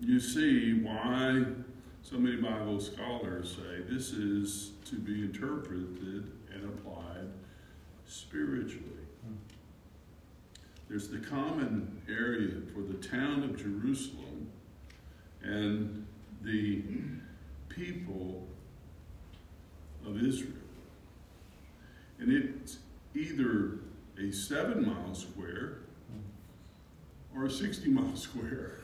you 0.00 0.20
see 0.20 0.74
why 0.74 1.44
so 2.02 2.16
many 2.18 2.36
Bible 2.36 2.80
scholars 2.80 3.56
say 3.56 3.82
this 3.88 4.10
is 4.12 4.72
to 4.86 4.96
be 4.96 5.22
interpreted 5.22 6.30
and 6.52 6.64
applied 6.64 7.28
spiritually. 8.06 8.88
There's 10.88 11.08
the 11.08 11.18
common 11.18 12.02
area 12.08 12.60
for 12.74 12.80
the 12.80 12.94
town 12.94 13.42
of 13.44 13.56
Jerusalem 13.56 14.50
and 15.42 16.06
the 16.42 16.82
people 17.68 18.46
of 20.06 20.22
Israel. 20.22 20.52
And 22.18 22.32
it's 22.32 22.78
either 23.14 23.78
a 24.20 24.30
seven 24.32 24.86
mile 24.86 25.14
square 25.14 25.78
or 27.34 27.46
a 27.46 27.50
60 27.50 27.88
mile 27.88 28.16
square. 28.16 28.78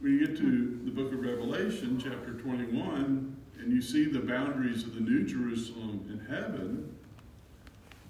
When 0.00 0.18
you 0.18 0.26
get 0.26 0.36
to 0.38 0.80
the 0.84 0.90
book 0.90 1.12
of 1.12 1.20
Revelation, 1.20 2.00
chapter 2.02 2.32
21, 2.32 3.36
and 3.60 3.72
you 3.72 3.80
see 3.80 4.06
the 4.06 4.18
boundaries 4.18 4.82
of 4.82 4.94
the 4.94 5.00
New 5.00 5.24
Jerusalem 5.24 6.04
in 6.10 6.34
heaven, 6.34 6.96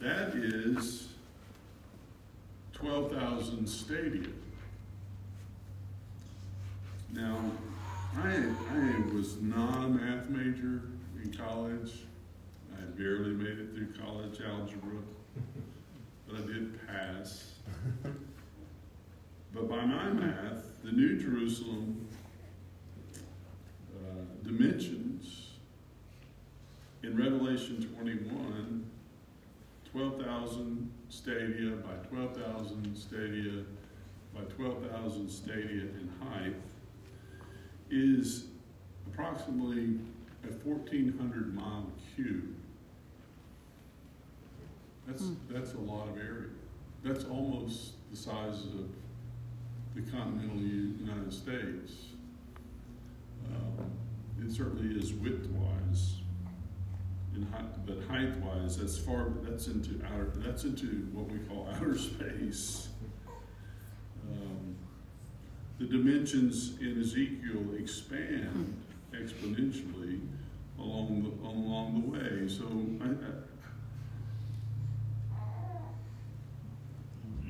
that 0.00 0.34
is 0.34 1.08
12,000 2.72 3.66
stadia. 3.66 4.26
Now, 7.12 7.38
I, 8.16 8.36
I 8.74 9.14
was 9.14 9.40
not 9.42 9.84
a 9.84 9.88
math 9.88 10.30
major 10.30 10.82
in 11.22 11.34
college. 11.36 11.92
I 12.76 12.84
barely 12.98 13.30
made 13.30 13.58
it 13.58 13.74
through 13.74 13.92
college 14.02 14.40
algebra, 14.40 14.98
but 16.26 16.40
I 16.40 16.46
did 16.46 16.86
pass. 16.86 17.51
but 19.54 19.68
by 19.68 19.84
my 19.84 20.12
math, 20.12 20.82
the 20.84 20.92
New 20.92 21.18
Jerusalem 21.18 22.06
uh, 23.94 24.44
dimensions 24.44 25.50
in 27.02 27.16
Revelation 27.16 27.88
21 27.96 28.86
12,000 29.92 30.90
stadia 31.10 31.72
by 31.76 31.92
12,000 32.08 32.96
stadia 32.96 33.62
by 34.34 34.40
12,000 34.56 35.28
stadia 35.28 35.82
in 35.82 36.10
height 36.26 36.54
is 37.90 38.46
approximately 39.06 39.98
a 40.44 40.52
1,400 40.66 41.54
mile 41.54 41.90
cube. 42.16 42.54
That's, 45.06 45.22
mm. 45.22 45.36
that's 45.50 45.74
a 45.74 45.78
lot 45.78 46.08
of 46.08 46.16
area. 46.16 46.48
That's 47.04 47.24
almost 47.24 47.94
the 48.10 48.16
size 48.16 48.64
of 48.64 48.88
the 49.94 50.02
continental 50.10 50.56
United 50.56 51.32
States. 51.32 52.06
Um, 53.46 53.90
it 54.40 54.52
certainly 54.52 54.96
is 54.96 55.12
width-wise 55.12 56.16
in 57.34 57.46
height, 57.46 57.86
but 57.86 57.98
height-wise, 58.08 58.78
that's 58.78 58.98
far. 58.98 59.30
That's 59.42 59.66
into 59.66 60.00
outer. 60.06 60.32
That's 60.36 60.64
into 60.64 61.08
what 61.12 61.30
we 61.30 61.38
call 61.38 61.68
outer 61.74 61.98
space. 61.98 62.88
Um, 64.30 64.76
the 65.78 65.86
dimensions 65.86 66.78
in 66.80 67.00
Ezekiel 67.00 67.64
expand 67.78 68.76
exponentially 69.12 70.20
along 70.78 71.22
the, 71.22 71.48
along 71.48 72.02
the 72.02 72.08
way. 72.10 72.48
So 72.48 72.64
I, 73.00 73.08
I, 73.08 73.52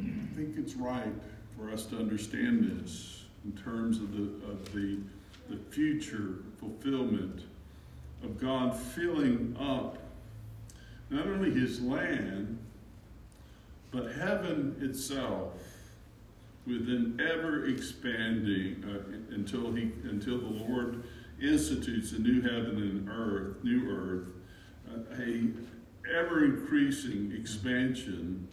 I 0.00 0.31
think 0.42 0.58
it's 0.58 0.74
right 0.74 1.12
for 1.56 1.70
us 1.70 1.84
to 1.86 1.96
understand 1.96 2.64
this 2.64 3.24
in 3.44 3.52
terms 3.52 3.98
of 3.98 4.12
the, 4.12 4.22
of 4.50 4.72
the, 4.72 4.98
the 5.48 5.56
future 5.70 6.38
fulfillment 6.58 7.42
of 8.24 8.40
God 8.40 8.76
filling 8.76 9.56
up 9.58 9.98
not 11.10 11.26
only 11.26 11.50
his 11.50 11.80
land, 11.80 12.58
but 13.92 14.12
heaven 14.12 14.76
itself 14.80 15.52
with 16.66 16.88
an 16.88 17.20
ever 17.20 17.66
expanding 17.66 18.82
uh, 18.84 19.34
until 19.34 19.72
he 19.72 19.92
until 20.04 20.38
the 20.38 20.64
Lord 20.64 21.02
institutes 21.40 22.12
a 22.12 22.20
new 22.20 22.40
heaven 22.40 22.76
and 22.78 23.08
earth, 23.08 23.62
new 23.62 23.90
earth, 23.90 24.28
uh, 24.88 25.22
a 25.22 25.48
ever 26.16 26.44
increasing 26.44 27.32
expansion 27.38 28.48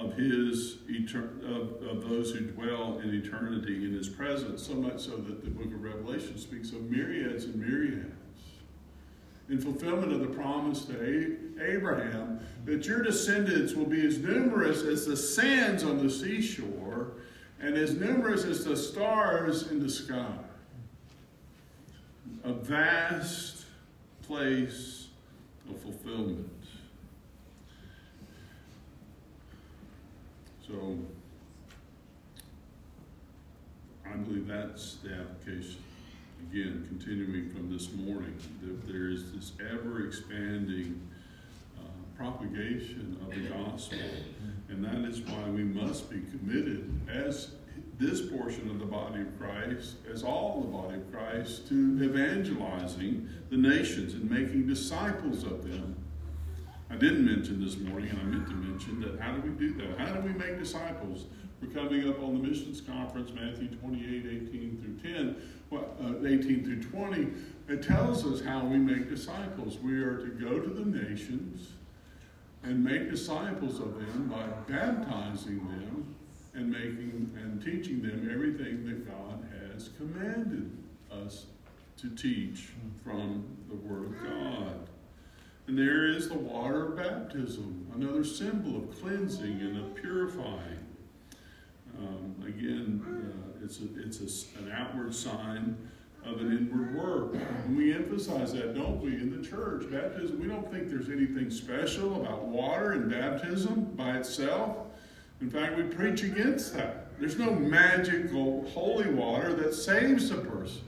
of 0.00 0.14
his 0.14 0.76
etern- 0.90 1.42
of, 1.44 1.82
of 1.86 2.08
those 2.08 2.32
who 2.32 2.40
dwell 2.40 3.00
in 3.02 3.14
eternity 3.14 3.84
in 3.84 3.92
his 3.92 4.08
presence, 4.08 4.66
so 4.66 4.74
much 4.74 5.00
so 5.00 5.16
that 5.16 5.44
the 5.44 5.50
book 5.50 5.66
of 5.66 5.82
Revelation 5.82 6.38
speaks 6.38 6.70
of 6.70 6.90
myriads 6.90 7.44
and 7.44 7.56
myriads. 7.56 8.14
In 9.48 9.58
fulfillment 9.60 10.12
of 10.12 10.20
the 10.20 10.26
promise 10.26 10.84
to 10.84 11.36
Abraham, 11.60 12.40
that 12.66 12.86
your 12.86 13.02
descendants 13.02 13.72
will 13.74 13.86
be 13.86 14.06
as 14.06 14.18
numerous 14.18 14.82
as 14.82 15.06
the 15.06 15.16
sands 15.16 15.84
on 15.84 16.04
the 16.04 16.10
seashore 16.10 17.12
and 17.60 17.76
as 17.76 17.96
numerous 17.96 18.44
as 18.44 18.64
the 18.64 18.76
stars 18.76 19.70
in 19.70 19.82
the 19.82 19.88
sky. 19.88 20.36
A 22.44 22.52
vast 22.52 23.64
place 24.22 25.08
of 25.68 25.80
fulfillment. 25.80 26.57
So, 30.68 30.98
I 34.04 34.16
believe 34.16 34.46
that's 34.46 34.96
the 34.96 35.14
application. 35.14 35.82
Again, 36.50 36.84
continuing 36.86 37.48
from 37.48 37.72
this 37.72 37.90
morning, 37.94 38.36
that 38.62 38.86
there 38.86 39.08
is 39.08 39.32
this 39.32 39.52
ever 39.72 40.06
expanding 40.06 41.00
uh, 41.78 41.88
propagation 42.18 43.16
of 43.22 43.34
the 43.34 43.48
gospel. 43.48 43.98
And 44.68 44.84
that 44.84 45.08
is 45.08 45.20
why 45.22 45.48
we 45.48 45.64
must 45.64 46.10
be 46.10 46.20
committed 46.30 46.92
as 47.08 47.52
this 47.98 48.20
portion 48.20 48.68
of 48.70 48.78
the 48.78 48.84
body 48.84 49.22
of 49.22 49.38
Christ, 49.38 49.96
as 50.12 50.22
all 50.22 50.60
the 50.60 50.68
body 50.68 50.96
of 50.96 51.10
Christ, 51.10 51.66
to 51.68 51.98
evangelizing 52.02 53.26
the 53.48 53.56
nations 53.56 54.12
and 54.12 54.30
making 54.30 54.66
disciples 54.66 55.44
of 55.44 55.66
them. 55.66 55.96
I 56.90 56.96
didn't 56.96 57.26
mention 57.26 57.62
this 57.62 57.76
morning, 57.78 58.08
and 58.10 58.20
I 58.20 58.22
meant 58.24 58.46
to 58.48 58.54
mention 58.54 59.00
that 59.00 59.20
how 59.20 59.32
do 59.32 59.42
we 59.42 59.50
do 59.50 59.74
that? 59.74 59.98
How 59.98 60.14
do 60.14 60.20
we 60.20 60.32
make 60.32 60.58
disciples? 60.58 61.26
We're 61.60 61.68
coming 61.68 62.08
up 62.08 62.22
on 62.22 62.40
the 62.40 62.48
missions 62.48 62.80
conference, 62.80 63.30
Matthew 63.32 63.68
28, 63.68 64.26
18 64.26 65.00
through 65.02 65.12
10, 65.12 65.36
well, 65.70 65.96
uh, 66.02 66.26
18 66.26 66.64
through 66.64 66.82
20. 66.82 67.28
It 67.68 67.82
tells 67.82 68.24
us 68.24 68.40
how 68.40 68.64
we 68.64 68.78
make 68.78 69.10
disciples. 69.10 69.78
We 69.78 70.00
are 70.00 70.18
to 70.18 70.28
go 70.28 70.60
to 70.60 70.68
the 70.68 70.84
nations 70.84 71.72
and 72.62 72.82
make 72.82 73.10
disciples 73.10 73.80
of 73.80 73.98
them 73.98 74.28
by 74.28 74.46
baptizing 74.72 75.58
them 75.58 76.14
and 76.54 76.70
making 76.70 77.30
and 77.36 77.62
teaching 77.62 78.00
them 78.00 78.30
everything 78.32 78.86
that 78.86 79.06
God 79.06 79.46
has 79.72 79.90
commanded 79.98 80.70
us 81.12 81.46
to 81.98 82.08
teach 82.10 82.68
from 83.04 83.44
the 83.68 83.74
Word 83.74 84.06
of 84.06 84.22
God. 84.22 84.87
And 85.68 85.78
there 85.78 86.06
is 86.06 86.30
the 86.30 86.38
water 86.38 86.86
of 86.86 86.96
baptism, 86.96 87.86
another 87.94 88.24
symbol 88.24 88.78
of 88.78 89.02
cleansing 89.02 89.60
and 89.60 89.76
of 89.76 89.94
purifying. 89.94 90.86
Um, 91.98 92.34
again, 92.46 93.04
uh, 93.06 93.64
it's, 93.64 93.80
a, 93.80 93.84
it's 93.98 94.46
a, 94.56 94.60
an 94.60 94.72
outward 94.72 95.14
sign 95.14 95.76
of 96.24 96.40
an 96.40 96.56
inward 96.56 96.94
work. 96.94 97.34
And 97.66 97.76
we 97.76 97.92
emphasize 97.92 98.54
that, 98.54 98.74
don't 98.74 99.02
we, 99.02 99.12
in 99.12 99.30
the 99.30 99.46
church? 99.46 99.90
Baptism, 99.90 100.40
we 100.40 100.48
don't 100.48 100.72
think 100.72 100.88
there's 100.88 101.10
anything 101.10 101.50
special 101.50 102.22
about 102.22 102.46
water 102.46 102.92
and 102.92 103.10
baptism 103.10 103.92
by 103.94 104.16
itself. 104.16 104.74
In 105.42 105.50
fact, 105.50 105.76
we 105.76 105.82
preach 105.82 106.22
against 106.22 106.72
that. 106.76 107.08
There's 107.20 107.38
no 107.38 107.50
magical 107.50 108.66
holy 108.70 109.10
water 109.10 109.52
that 109.52 109.74
saves 109.74 110.30
a 110.30 110.38
person. 110.38 110.84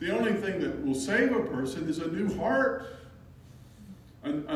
The 0.00 0.10
only 0.10 0.34
thing 0.34 0.58
that 0.62 0.84
will 0.84 0.96
save 0.96 1.30
a 1.30 1.44
person 1.44 1.88
is 1.88 1.98
a 1.98 2.08
new 2.08 2.36
heart 2.36 2.96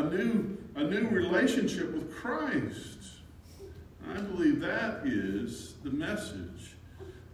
a, 0.00 0.10
new, 0.10 0.56
a 0.76 0.84
new 0.84 1.08
relationship 1.08 1.92
with 1.92 2.14
Christ. 2.14 2.98
I 4.08 4.18
believe 4.20 4.60
that 4.60 5.02
is 5.04 5.74
the 5.84 5.90
message, 5.90 6.76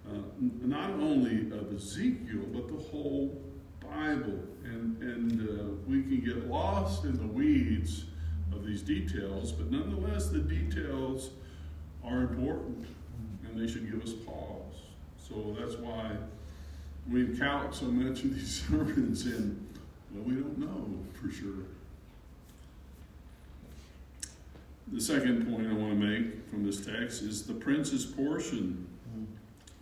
uh, 0.09 0.18
not 0.40 0.90
only 0.90 1.50
of 1.57 1.72
Ezekiel, 1.72 2.44
but 2.52 2.66
the 2.66 2.83
whole 2.90 3.40
Bible. 3.81 4.40
And, 4.64 5.00
and 5.00 5.48
uh, 5.48 5.64
we 5.87 6.02
can 6.02 6.20
get 6.20 6.48
lost 6.48 7.05
in 7.05 7.16
the 7.16 7.26
weeds 7.26 8.07
of 8.52 8.66
these 8.66 8.83
details, 8.83 9.52
but 9.52 9.70
nonetheless, 9.70 10.29
the 10.29 10.40
details 10.40 11.31
are 12.05 12.22
important 12.22 12.87
and 13.44 13.61
they 13.61 13.72
should 13.72 13.90
give 13.90 14.02
us 14.02 14.12
pause. 14.12 14.74
So 15.16 15.57
that's 15.59 15.76
why 15.76 16.16
we 17.09 17.29
count 17.38 17.74
so 17.76 17.87
much 17.87 18.24
of 18.24 18.35
these 18.35 18.66
sermons 18.68 19.24
in, 19.26 19.64
well, 20.12 20.24
we 20.24 20.35
don't 20.35 20.59
know 20.59 20.98
for 21.14 21.31
sure. 21.31 21.75
The 24.92 25.01
second 25.01 25.51
point 25.51 25.66
I 25.66 25.72
want 25.72 25.99
to 25.99 26.07
make 26.07 26.49
from 26.49 26.64
this 26.64 26.85
text 26.85 27.22
is 27.22 27.42
the 27.42 27.55
prince's 27.55 28.05
portion. 28.05 28.87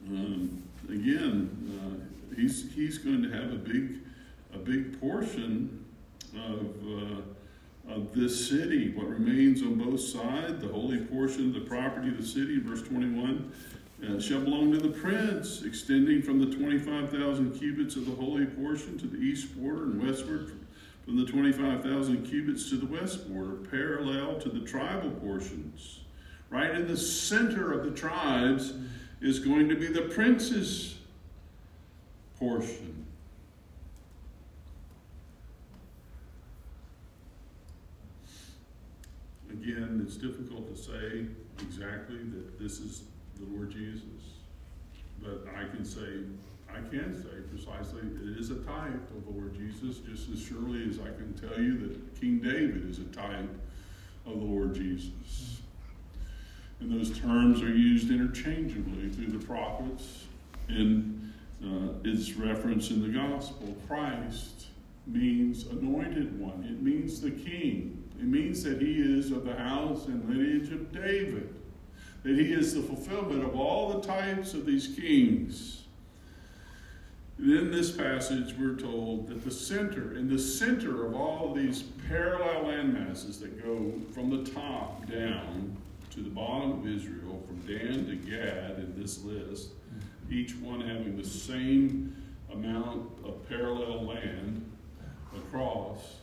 Um, 0.09 0.63
again, 0.89 1.51
uh, 1.79 2.35
he's 2.35 2.73
he's 2.73 2.99
going 2.99 3.23
to 3.23 3.31
have 3.31 3.53
a 3.53 3.57
big 3.57 3.99
a 4.55 4.59
big 4.59 4.99
portion 4.99 5.85
of 6.35 6.75
uh, 6.87 7.93
of 7.93 8.15
this 8.15 8.49
city. 8.49 8.95
What 8.95 9.09
remains 9.09 9.61
on 9.61 9.75
both 9.75 10.01
sides, 10.01 10.63
the 10.63 10.69
holy 10.69 10.99
portion 10.99 11.49
of 11.49 11.55
the 11.55 11.69
property 11.69 12.09
of 12.09 12.17
the 12.17 12.27
city, 12.27 12.59
verse 12.59 12.83
twenty 12.83 13.11
one. 13.11 13.53
Uh, 14.05 14.21
shall 14.21 14.41
belong 14.41 14.73
to 14.73 14.79
the 14.79 14.89
prince, 14.89 15.63
extending 15.63 16.21
from 16.21 16.39
the 16.39 16.55
25,000 16.57 17.53
cubits 17.53 17.97
of 17.97 18.05
the 18.05 18.13
holy 18.13 18.45
portion 18.45 18.99
to 18.99 19.07
the 19.07 19.17
east 19.17 19.57
border 19.57 19.85
and 19.85 20.03
westward 20.03 20.64
from 21.05 21.17
the 21.17 21.27
25,000 21.31 22.25
cubits 22.25 22.71
to 22.71 22.77
the 22.77 22.87
west 22.87 23.31
border, 23.31 23.57
parallel 23.71 24.39
to 24.41 24.49
the 24.49 24.61
tribal 24.61 25.11
portions. 25.11 26.01
Right 26.49 26.71
in 26.71 26.89
the 26.89 26.97
center 26.97 27.73
of 27.73 27.85
the 27.85 27.91
tribes 27.91 28.73
is 29.21 29.39
going 29.39 29.69
to 29.69 29.77
be 29.77 29.89
the 29.89 30.03
prince's 30.03 30.99
portion. 32.39 33.07
Again, 39.51 40.03
it's 40.05 40.17
difficult 40.17 40.75
to 40.75 40.83
say 40.83 41.27
exactly 41.61 42.19
that 42.19 42.59
this 42.59 42.81
is 42.81 43.05
the 43.37 43.45
Lord 43.47 43.71
Jesus, 43.71 44.03
but 45.23 45.47
I 45.55 45.65
can 45.75 45.85
say 45.85 46.25
I 46.75 46.81
can 46.89 47.15
say 47.15 47.29
precisely 47.49 48.01
it 48.01 48.39
is 48.39 48.51
a 48.51 48.57
type 48.57 49.11
of 49.17 49.25
the 49.25 49.31
Lord 49.31 49.55
Jesus, 49.55 49.99
just 49.99 50.31
as 50.31 50.41
surely 50.41 50.89
as 50.89 50.99
I 50.99 51.11
can 51.17 51.35
tell 51.35 51.61
you 51.61 51.79
that 51.79 52.21
King 52.21 52.41
David 52.41 52.91
is 52.91 52.99
a 52.99 53.05
type 53.05 53.49
of 54.27 54.33
the 54.33 54.45
Lord 54.45 54.75
Jesus. 54.75 55.61
And 56.81 56.91
those 56.91 57.19
terms 57.19 57.63
are 57.63 57.71
used 57.71 58.11
interchangeably 58.11 59.09
through 59.11 59.39
the 59.39 59.45
prophets 59.45 60.25
and 60.69 61.33
uh, 61.63 61.95
its 62.03 62.33
reference 62.33 62.91
in 62.91 63.03
the 63.03 63.19
gospel. 63.19 63.77
Christ 63.87 64.67
means 65.07 65.67
anointed 65.67 66.39
one, 66.41 66.65
it 66.65 66.83
means 66.83 67.21
the 67.21 67.31
king. 67.31 68.03
It 68.19 68.27
means 68.27 68.63
that 68.65 68.81
he 68.81 68.95
is 69.01 69.31
of 69.31 69.45
the 69.45 69.55
house 69.55 70.07
and 70.07 70.29
lineage 70.29 70.73
of 70.73 70.93
David, 70.93 71.55
that 72.23 72.39
he 72.39 72.53
is 72.53 72.75
the 72.75 72.83
fulfillment 72.83 73.45
of 73.45 73.59
all 73.59 73.99
the 73.99 74.07
types 74.07 74.55
of 74.55 74.67
these 74.67 74.89
kings. 74.97 75.84
In 77.39 77.73
this 77.73 77.91
passage, 77.91 78.55
we're 78.57 78.77
told 78.77 79.27
that 79.27 79.45
the 79.45 79.51
center, 79.51 80.15
in 80.17 80.29
the 80.29 80.39
center 80.39 81.05
of 81.05 81.17
all 81.17 81.51
of 81.51 81.57
these 81.57 81.83
parallel 82.09 82.65
landmasses 82.65 83.41
that 83.41 83.63
go 83.63 83.93
from 84.13 84.31
the 84.31 84.49
top 84.53 85.11
down 85.11 85.77
to 86.11 86.21
the 86.21 86.31
bottom 86.31 86.71
of 86.73 86.87
Israel, 86.87 87.43
from 87.47 87.57
Dan 87.67 88.07
to 88.07 88.15
Gad 88.15 88.79
in 88.79 88.95
this 88.97 89.25
list, 89.25 89.71
each 90.31 90.55
one 90.57 90.81
having 90.81 91.17
the 91.17 91.29
same 91.29 92.17
amount 92.53 93.11
of 93.25 93.49
parallel 93.49 94.05
land 94.05 94.71
across, 95.37 96.19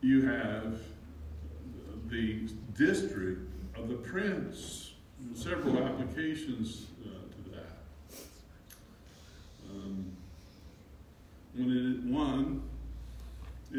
you 0.00 0.26
have 0.26 0.80
the 2.08 2.48
district 2.74 3.50
of 3.76 3.88
the 3.88 3.96
prince. 3.96 4.92
Several 5.34 5.78
applications 5.78 6.86
um, 9.70 10.16
when 11.54 11.70
it, 11.70 12.12
one, 12.12 12.62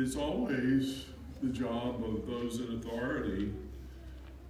it's 0.09 0.17
always 0.17 1.05
the 1.43 1.49
job 1.49 2.03
of 2.03 2.25
those 2.25 2.61
in 2.61 2.77
authority, 2.77 3.53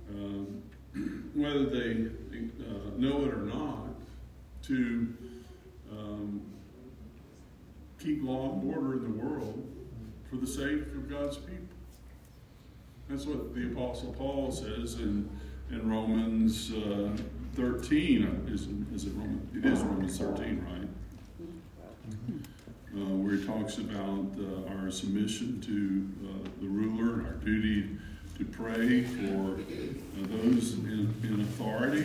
um, 0.09 0.63
whether 1.35 1.65
they 1.65 2.07
uh, 2.63 2.91
know 2.95 3.25
it 3.25 3.33
or 3.33 3.41
not, 3.41 3.89
to 4.61 5.13
um, 5.91 6.41
keep 8.01 8.23
law 8.23 8.53
and 8.53 8.73
order 8.73 8.93
in 8.93 9.03
the 9.03 9.21
world 9.21 9.67
for 10.29 10.37
the 10.37 10.47
sake 10.47 10.93
of 10.95 11.09
God's 11.09 11.35
people. 11.35 11.75
That's 13.09 13.25
what 13.25 13.53
the 13.53 13.67
Apostle 13.73 14.13
Paul 14.13 14.53
says 14.53 14.93
in, 14.93 15.29
in 15.71 15.91
Romans 15.91 16.71
uh, 16.71 17.17
13. 17.55 18.47
Is, 18.47 18.69
is 18.95 19.11
it 19.11 19.13
Romans? 19.17 19.57
It 19.57 19.65
is 19.65 19.81
Romans 19.81 20.17
13, 20.17 20.65
right? 20.71 20.88
Uh, 22.99 23.15
where 23.15 23.35
he 23.37 23.45
talks 23.45 23.77
about 23.77 24.25
uh, 24.37 24.73
our 24.73 24.91
submission 24.91 25.61
to 25.61 26.27
uh, 26.27 26.49
the 26.59 26.67
ruler 26.67 27.25
our 27.25 27.33
duty 27.35 27.87
to 28.37 28.43
pray 28.43 29.03
for 29.03 29.57
those 30.27 30.73
in, 30.73 31.13
in 31.23 31.39
authority. 31.39 32.01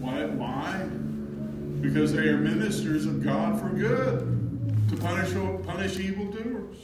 Why? 0.00 0.24
Why? 0.24 0.82
Because 1.80 2.12
they 2.12 2.26
are 2.26 2.38
ministers 2.38 3.06
of 3.06 3.22
God 3.22 3.60
for 3.60 3.68
good, 3.68 4.88
to 4.88 4.96
punish, 4.96 5.32
punish 5.64 6.00
evildoers. 6.00 6.76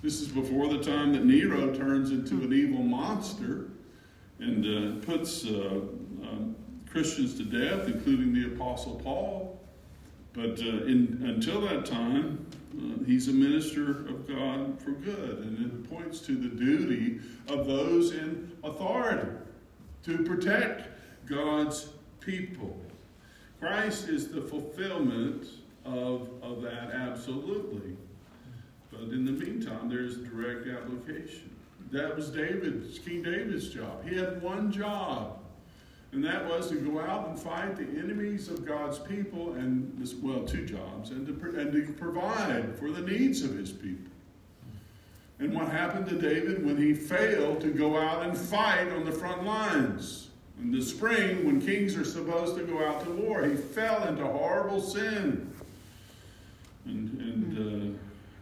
This 0.00 0.20
is 0.20 0.28
before 0.28 0.68
the 0.68 0.78
time 0.78 1.12
that 1.14 1.24
Nero 1.24 1.74
turns 1.74 2.12
into 2.12 2.34
an 2.34 2.52
evil 2.52 2.84
monster 2.84 3.70
and 4.38 4.64
uh, 4.64 5.04
puts 5.04 5.44
uh, 5.44 5.80
um, 6.22 6.54
Christians 6.88 7.36
to 7.38 7.44
death, 7.44 7.88
including 7.88 8.32
the 8.32 8.54
Apostle 8.54 9.00
Paul. 9.02 9.57
But 10.38 10.60
uh, 10.60 10.84
in, 10.84 11.20
until 11.26 11.62
that 11.62 11.84
time, 11.84 12.46
uh, 12.78 13.04
he's 13.04 13.26
a 13.26 13.32
minister 13.32 13.90
of 14.06 14.28
God 14.28 14.80
for 14.80 14.92
good. 14.92 15.38
And 15.40 15.66
it 15.66 15.90
points 15.90 16.20
to 16.20 16.36
the 16.36 16.48
duty 16.48 17.18
of 17.48 17.66
those 17.66 18.12
in 18.12 18.52
authority 18.62 19.32
to 20.04 20.18
protect 20.18 20.86
God's 21.28 21.88
people. 22.20 22.76
Christ 23.58 24.08
is 24.08 24.28
the 24.28 24.42
fulfillment 24.42 25.44
of, 25.84 26.28
of 26.40 26.62
that 26.62 26.92
absolutely. 26.92 27.96
But 28.92 29.08
in 29.10 29.24
the 29.24 29.32
meantime, 29.32 29.88
there's 29.88 30.18
direct 30.18 30.68
application. 30.68 31.50
That 31.90 32.14
was 32.14 32.30
David's, 32.30 33.00
King 33.00 33.24
David's 33.24 33.70
job. 33.70 34.08
He 34.08 34.14
had 34.14 34.40
one 34.40 34.70
job, 34.70 35.37
and 36.12 36.24
that 36.24 36.48
was 36.48 36.68
to 36.70 36.76
go 36.76 37.00
out 37.00 37.28
and 37.28 37.38
fight 37.38 37.76
the 37.76 37.82
enemies 37.98 38.48
of 38.48 38.64
God's 38.64 38.98
people, 38.98 39.52
and 39.54 39.92
this, 39.98 40.14
well, 40.14 40.42
two 40.42 40.64
jobs, 40.64 41.10
and 41.10 41.26
to, 41.26 41.60
and 41.60 41.72
to 41.72 41.92
provide 41.94 42.78
for 42.78 42.90
the 42.90 43.02
needs 43.02 43.42
of 43.42 43.56
his 43.56 43.70
people. 43.70 44.10
And 45.38 45.54
what 45.54 45.68
happened 45.68 46.08
to 46.08 46.16
David 46.16 46.64
when 46.64 46.76
he 46.76 46.94
failed 46.94 47.60
to 47.60 47.68
go 47.68 47.96
out 47.96 48.24
and 48.24 48.36
fight 48.36 48.90
on 48.90 49.04
the 49.04 49.12
front 49.12 49.44
lines? 49.44 50.30
In 50.60 50.72
the 50.72 50.82
spring, 50.82 51.46
when 51.46 51.60
kings 51.60 51.96
are 51.96 52.04
supposed 52.04 52.56
to 52.56 52.64
go 52.64 52.84
out 52.84 53.04
to 53.04 53.10
war, 53.10 53.44
he 53.44 53.54
fell 53.54 54.02
into 54.08 54.26
horrible 54.26 54.80
sin. 54.80 55.52
And, 56.84 57.20
and 57.20 57.94
uh, 57.94 57.98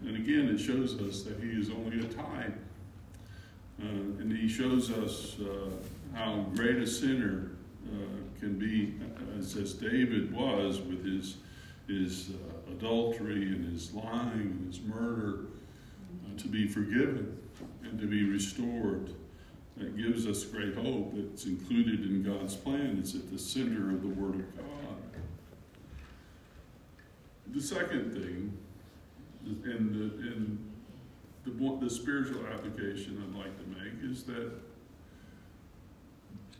and 0.07 0.17
again, 0.17 0.49
it 0.49 0.59
shows 0.59 1.01
us 1.01 1.23
that 1.23 1.43
he 1.43 1.51
is 1.51 1.71
only 1.71 1.99
a 1.99 2.09
type. 2.09 2.57
Uh, 3.83 3.87
and 3.87 4.33
he 4.33 4.49
shows 4.49 4.91
us 4.91 5.37
uh, 5.41 5.71
how 6.15 6.47
great 6.55 6.77
a 6.77 6.87
sinner 6.87 7.51
uh, 7.93 8.41
can 8.41 8.59
be, 8.59 8.95
as, 9.39 9.57
as, 9.57 9.75
David 9.75 10.35
was 10.35 10.81
with 10.81 11.05
his, 11.05 11.37
his 11.89 12.31
uh, 12.31 12.73
adultery 12.73 13.43
and 13.43 13.73
his 13.73 13.93
lying 13.93 14.41
and 14.41 14.67
his 14.67 14.83
murder, 14.83 15.47
uh, 16.25 16.39
to 16.39 16.49
be 16.49 16.67
forgiven 16.67 17.39
and 17.83 17.99
to 17.99 18.07
be 18.07 18.29
restored. 18.29 19.11
That 19.77 19.97
gives 19.97 20.27
us 20.27 20.45
great 20.45 20.75
hope. 20.75 21.13
that's 21.15 21.45
included 21.45 22.01
in 22.01 22.23
God's 22.23 22.55
plan. 22.55 22.97
It's 22.99 23.15
at 23.15 23.31
the 23.31 23.39
center 23.39 23.91
of 23.91 24.03
the 24.03 24.09
Word 24.09 24.37
of 24.37 24.57
God. 24.57 24.67
The 27.49 27.61
second 27.61 28.13
thing 28.13 28.57
and 29.47 29.95
the, 29.95 30.27
and 30.27 30.73
the, 31.45 31.79
the 31.81 31.91
spiritual 31.91 32.47
application 32.47 33.23
I'd 33.23 33.39
like 33.39 33.57
to 33.59 33.67
make 33.69 34.11
is 34.11 34.25
that 34.25 34.51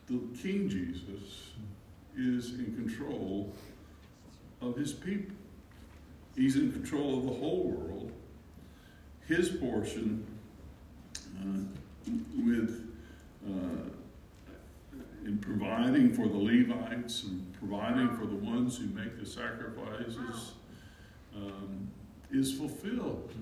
the 0.09 0.21
King 0.41 0.69
Jesus 0.69 1.51
is 2.17 2.55
in 2.55 2.75
control 2.75 3.53
of 4.61 4.77
his 4.77 4.93
people. 4.93 5.35
He's 6.35 6.57
in 6.57 6.73
control 6.73 7.19
of 7.19 7.25
the 7.25 7.33
whole 7.33 7.65
world. 7.65 8.13
His 9.27 9.49
portion 9.49 10.27
uh, 11.41 12.11
with 12.37 12.89
uh, 13.47 13.91
in 15.25 15.39
providing 15.39 16.13
for 16.13 16.29
the 16.29 16.39
Levites 16.39 17.25
and 17.25 17.53
providing 17.59 18.17
for 18.17 18.27
the 18.27 18.37
ones 18.37 18.79
who 18.79 18.87
make 18.87 19.19
the 19.19 19.27
sacrifices. 19.27 20.53
Um, 21.35 21.91
is 22.33 22.53
fulfilled. 22.53 23.33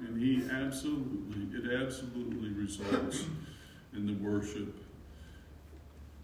And 0.00 0.20
he 0.20 0.44
absolutely, 0.50 1.58
it 1.58 1.82
absolutely 1.82 2.50
results 2.50 3.24
in 3.92 4.06
the 4.06 4.14
worship 4.14 4.76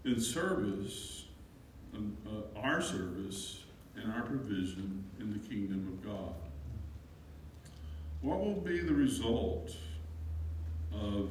and 0.05 0.23
service, 0.23 1.25
uh, 1.95 2.59
our 2.59 2.81
service 2.81 3.64
and 3.97 4.12
our 4.12 4.23
provision 4.23 5.05
in 5.21 5.33
the 5.33 5.38
kingdom 5.49 5.88
of 5.88 6.05
God. 6.05 6.35
What 8.21 8.40
will 8.40 8.61
be 8.61 8.81
the 8.81 8.95
result 8.95 9.71
of 10.93 11.31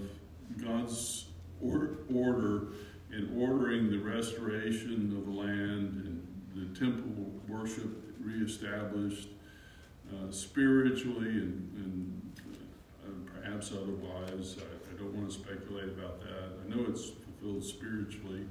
God's 0.64 1.26
order, 1.62 1.98
order 2.14 2.68
in 3.12 3.32
ordering 3.38 3.92
the 3.92 3.98
restoration 3.98 5.16
of 5.18 5.26
the 5.26 5.40
land 5.40 6.04
and 6.06 6.28
the 6.56 6.80
temple 6.80 7.32
worship 7.48 7.90
reestablished 8.20 9.30
uh, 10.12 10.32
spiritually 10.32 11.30
and, 11.30 11.72
and 11.76 12.32
uh, 13.06 13.32
perhaps 13.34 13.72
otherwise. 13.72 14.58
I, 14.60 14.94
I, 14.94 14.98
don't 14.98 15.14
want 15.16 15.30
to 15.30 15.34
speculate 15.34 15.90
about 15.90 16.22
that. 16.22 16.52
I 16.64 16.70
know 16.70 16.86
it's 16.88 17.12
fulfilled 17.44 17.64
spiritually. 17.64 18.46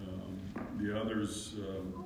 Um, 0.00 0.38
the 0.78 0.98
others, 0.98 1.54
um, 1.58 2.04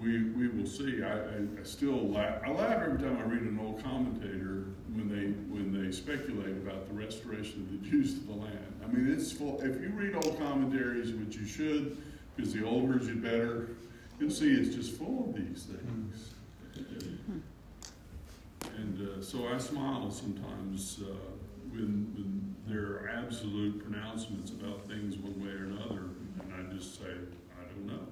we, 0.00 0.24
we 0.30 0.48
will 0.48 0.66
see. 0.66 1.02
I, 1.02 1.12
I, 1.12 1.36
I, 1.60 1.62
still 1.64 2.08
laugh. 2.08 2.42
I 2.44 2.50
laugh 2.50 2.82
every 2.82 2.98
time 2.98 3.18
I 3.18 3.22
read 3.22 3.42
an 3.42 3.58
old 3.60 3.82
commentator 3.82 4.66
when 4.92 5.08
they 5.08 5.32
when 5.52 5.72
they 5.72 5.90
speculate 5.90 6.56
about 6.56 6.86
the 6.88 6.94
restoration 6.94 7.60
of 7.62 7.82
the 7.82 7.88
Jews 7.88 8.14
to 8.14 8.20
the 8.26 8.32
land. 8.32 8.80
I 8.84 8.86
mean, 8.88 9.12
it's 9.12 9.32
full. 9.32 9.60
If 9.60 9.80
you 9.80 9.90
read 9.94 10.14
old 10.14 10.38
commentaries, 10.38 11.12
which 11.12 11.36
you 11.36 11.46
should, 11.46 11.96
because 12.36 12.52
the 12.52 12.64
older 12.64 13.02
you 13.02 13.16
better, 13.16 13.70
you'll 14.18 14.30
see 14.30 14.52
it's 14.52 14.74
just 14.74 14.92
full 14.96 15.28
of 15.28 15.34
these 15.34 15.64
things. 15.64 16.34
And 18.76 19.08
uh, 19.08 19.22
so 19.22 19.48
I 19.48 19.58
smile 19.58 20.10
sometimes 20.10 21.00
uh, 21.02 21.14
when, 21.70 22.12
when 22.14 22.39
there 22.70 22.82
are 22.82 23.10
absolute 23.16 23.82
pronouncements 23.82 24.50
about 24.50 24.86
things 24.86 25.16
one 25.16 25.42
way 25.42 25.50
or 25.50 25.64
another, 25.64 26.10
and 26.40 26.54
I 26.54 26.72
just 26.72 26.98
say, 26.98 27.06
I 27.06 27.64
don't 27.72 27.86
know. 27.86 28.06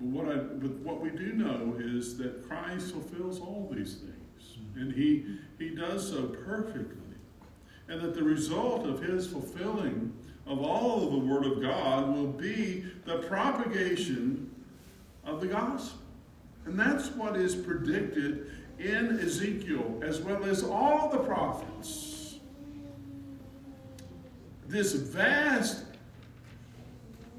But 0.00 0.08
what, 0.08 0.28
I, 0.28 0.38
but 0.38 0.70
what 0.78 1.00
we 1.00 1.10
do 1.10 1.32
know 1.34 1.76
is 1.78 2.16
that 2.18 2.48
Christ 2.48 2.92
fulfills 2.92 3.40
all 3.40 3.70
these 3.72 3.96
things, 3.96 4.58
and 4.74 4.92
he, 4.92 5.38
he 5.58 5.74
does 5.74 6.08
so 6.10 6.24
perfectly. 6.24 6.98
And 7.88 8.00
that 8.00 8.14
the 8.14 8.22
result 8.22 8.86
of 8.86 9.02
his 9.02 9.26
fulfilling 9.26 10.14
of 10.46 10.62
all 10.62 11.04
of 11.04 11.12
the 11.12 11.18
Word 11.18 11.44
of 11.44 11.60
God 11.60 12.14
will 12.14 12.28
be 12.28 12.86
the 13.04 13.18
propagation 13.18 14.50
of 15.24 15.40
the 15.40 15.48
gospel. 15.48 15.98
And 16.64 16.78
that's 16.78 17.08
what 17.10 17.36
is 17.36 17.54
predicted 17.54 18.50
in 18.82 19.20
Ezekiel 19.20 20.00
as 20.02 20.20
well 20.20 20.44
as 20.44 20.62
all 20.62 21.08
the 21.08 21.18
prophets. 21.18 22.38
This 24.66 24.92
vast 24.92 25.84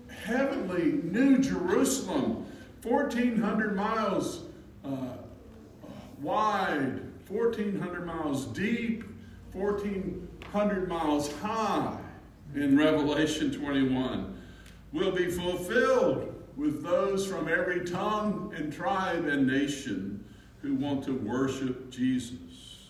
heavenly 0.08 0.99
New 1.03 1.39
Jerusalem, 1.39 2.45
1,400 2.84 3.75
miles 3.75 4.43
uh, 4.86 5.17
wide, 6.21 7.01
1,400 7.27 8.06
miles 8.06 8.45
deep, 8.47 9.03
1,400 9.53 10.88
miles 10.88 11.34
high 11.39 11.97
in 12.56 12.77
Revelation 12.77 13.51
21, 13.51 14.38
will 14.91 15.12
be 15.12 15.29
fulfilled 15.29 16.29
with 16.56 16.84
those 16.84 17.25
from 17.25 17.47
every 17.47 17.84
tongue 17.84 18.53
and 18.56 18.71
tribe 18.71 19.25
and 19.25 19.47
nation 19.47 20.12
who 20.63 20.76
want 20.76 21.04
to 21.04 21.13
worship 21.13 21.91
Jesus. 21.91 22.88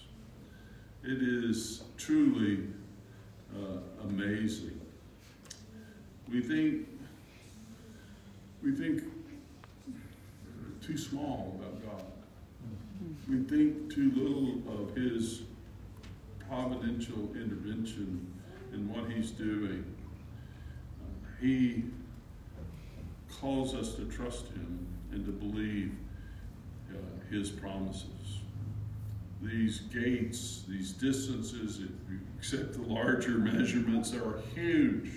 It 1.03 1.21
is 1.21 1.83
truly 1.97 2.67
uh, 3.53 3.79
amazing. 4.03 4.79
We 6.31 6.39
think 6.39 6.88
we 8.62 8.71
think 8.71 9.03
too 10.81 10.97
small 10.97 11.59
about 11.59 11.83
God. 11.83 12.05
We 13.27 13.43
think 13.43 13.93
too 13.93 14.12
little 14.15 14.81
of 14.81 14.95
His 14.95 15.41
providential 16.47 17.31
intervention 17.36 18.31
in 18.71 18.88
what 18.93 19.12
He's 19.12 19.31
doing. 19.31 19.83
Uh, 21.01 21.27
he 21.41 21.83
calls 23.41 23.73
us 23.73 23.95
to 23.95 24.05
trust 24.05 24.47
Him 24.49 24.88
and 25.12 25.25
to 25.25 25.31
believe 25.31 25.93
His 27.34 27.50
promises. 27.50 28.41
These 29.41 29.80
gates, 29.91 30.65
these 30.69 30.91
distances, 30.91 31.80
if 31.80 31.89
you 32.12 32.19
accept 32.38 32.74
the 32.74 32.84
larger 32.84 33.39
measurements, 33.39 34.13
are 34.13 34.39
huge. 34.54 35.10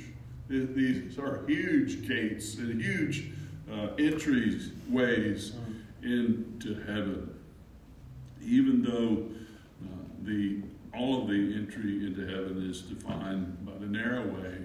These 0.48 1.18
are 1.18 1.44
huge 1.46 2.08
gates 2.08 2.56
and 2.56 2.80
huge 2.80 3.32
uh, 3.70 3.88
entries 3.98 4.70
ways 4.88 5.52
into 6.02 6.74
heaven. 6.86 7.34
Even 8.42 8.82
though 8.82 9.26
uh, 9.86 9.98
the 10.22 10.62
all 10.94 11.20
of 11.20 11.28
the 11.28 11.54
entry 11.54 12.06
into 12.06 12.26
heaven 12.26 12.66
is 12.70 12.80
defined 12.80 13.58
by 13.66 13.72
the 13.78 13.86
narrow 13.86 14.26
way 14.26 14.56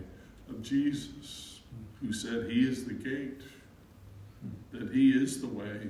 of 0.49 0.61
Jesus, 0.61 1.59
who 1.99 2.13
said 2.13 2.49
he 2.49 2.61
is 2.61 2.85
the 2.85 2.93
gate, 2.93 3.41
that 4.71 4.93
he 4.93 5.11
is 5.11 5.41
the 5.41 5.47
way, 5.47 5.89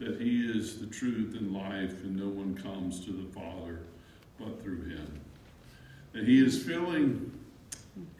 that 0.00 0.20
he 0.20 0.46
is 0.46 0.80
the 0.80 0.86
truth 0.86 1.36
and 1.38 1.52
life, 1.52 2.02
and 2.02 2.16
no 2.16 2.28
one 2.28 2.54
comes 2.54 3.04
to 3.04 3.12
the 3.12 3.30
Father 3.32 3.80
but 4.38 4.62
through 4.62 4.88
him. 4.88 5.20
That 6.12 6.24
he 6.24 6.44
is 6.44 6.62
filling 6.64 7.30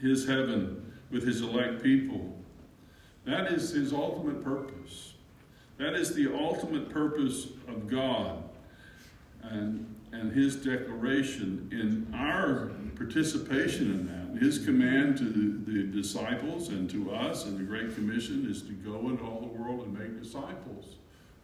his 0.01 0.29
heaven 0.29 0.93
with 1.11 1.27
his 1.27 1.41
elect 1.41 1.83
people. 1.83 2.37
That 3.25 3.51
is 3.51 3.71
his 3.71 3.93
ultimate 3.93 4.45
purpose. 4.45 5.15
That 5.79 5.95
is 5.95 6.15
the 6.15 6.33
ultimate 6.33 6.91
purpose 6.91 7.47
of 7.67 7.89
God. 7.89 8.45
And 9.43 9.97
and 10.13 10.33
his 10.33 10.57
declaration 10.57 11.69
in 11.71 12.13
our 12.15 12.73
participation 12.97 13.91
in 13.93 14.07
that. 14.07 14.43
His 14.43 14.65
command 14.65 15.19
to 15.19 15.25
the, 15.25 15.73
the, 15.73 15.83
disciples 15.85 16.69
and 16.69 16.89
to 16.91 17.13
us 17.13 17.45
and 17.45 17.59
the 17.59 17.65
Great 17.65 17.95
Commission 17.95 18.47
is 18.51 18.63
to 18.63 18.73
go 18.73 19.09
into 19.09 19.23
all 19.25 19.41
the 19.41 19.61
world 19.61 19.87
and 19.87 19.99
make 19.99 20.21
disciples 20.21 20.97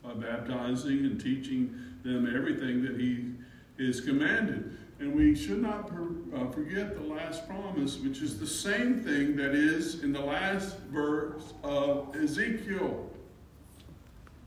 by 0.07 0.15
baptizing 0.15 0.99
and 1.01 1.21
teaching 1.21 1.75
them 2.05 2.33
everything 2.35 2.83
that 2.83 3.01
he 3.01 3.33
is 3.79 4.01
commanded. 4.01 4.77
And 5.01 5.15
we 5.15 5.35
should 5.35 5.61
not 5.61 5.89
per, 5.89 6.07
uh, 6.35 6.51
forget 6.51 6.95
the 6.95 7.03
last 7.03 7.47
promise, 7.49 7.99
which 7.99 8.23
is 8.23 8.39
the 8.39 8.47
same 8.47 9.01
thing 9.01 9.37
that 9.37 9.55
is 9.55 10.03
in 10.03 10.13
the 10.13 10.21
last 10.21 10.79
verse 10.91 11.53
of 11.63 12.15
Ezekiel. 12.17 13.11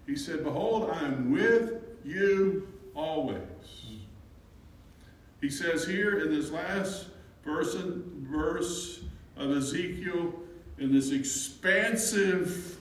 He 0.07 0.15
said, 0.15 0.43
Behold, 0.43 0.89
I 0.89 1.05
am 1.05 1.31
with 1.31 1.83
you 2.03 2.67
always. 2.95 3.37
He 5.41 5.49
says 5.49 5.85
here 5.85 6.19
in 6.21 6.33
this 6.33 6.49
last 6.51 7.07
verse, 7.45 7.75
verse 7.75 9.01
of 9.37 9.51
Ezekiel, 9.51 10.33
in 10.79 10.91
this 10.91 11.11
expansive 11.11 12.77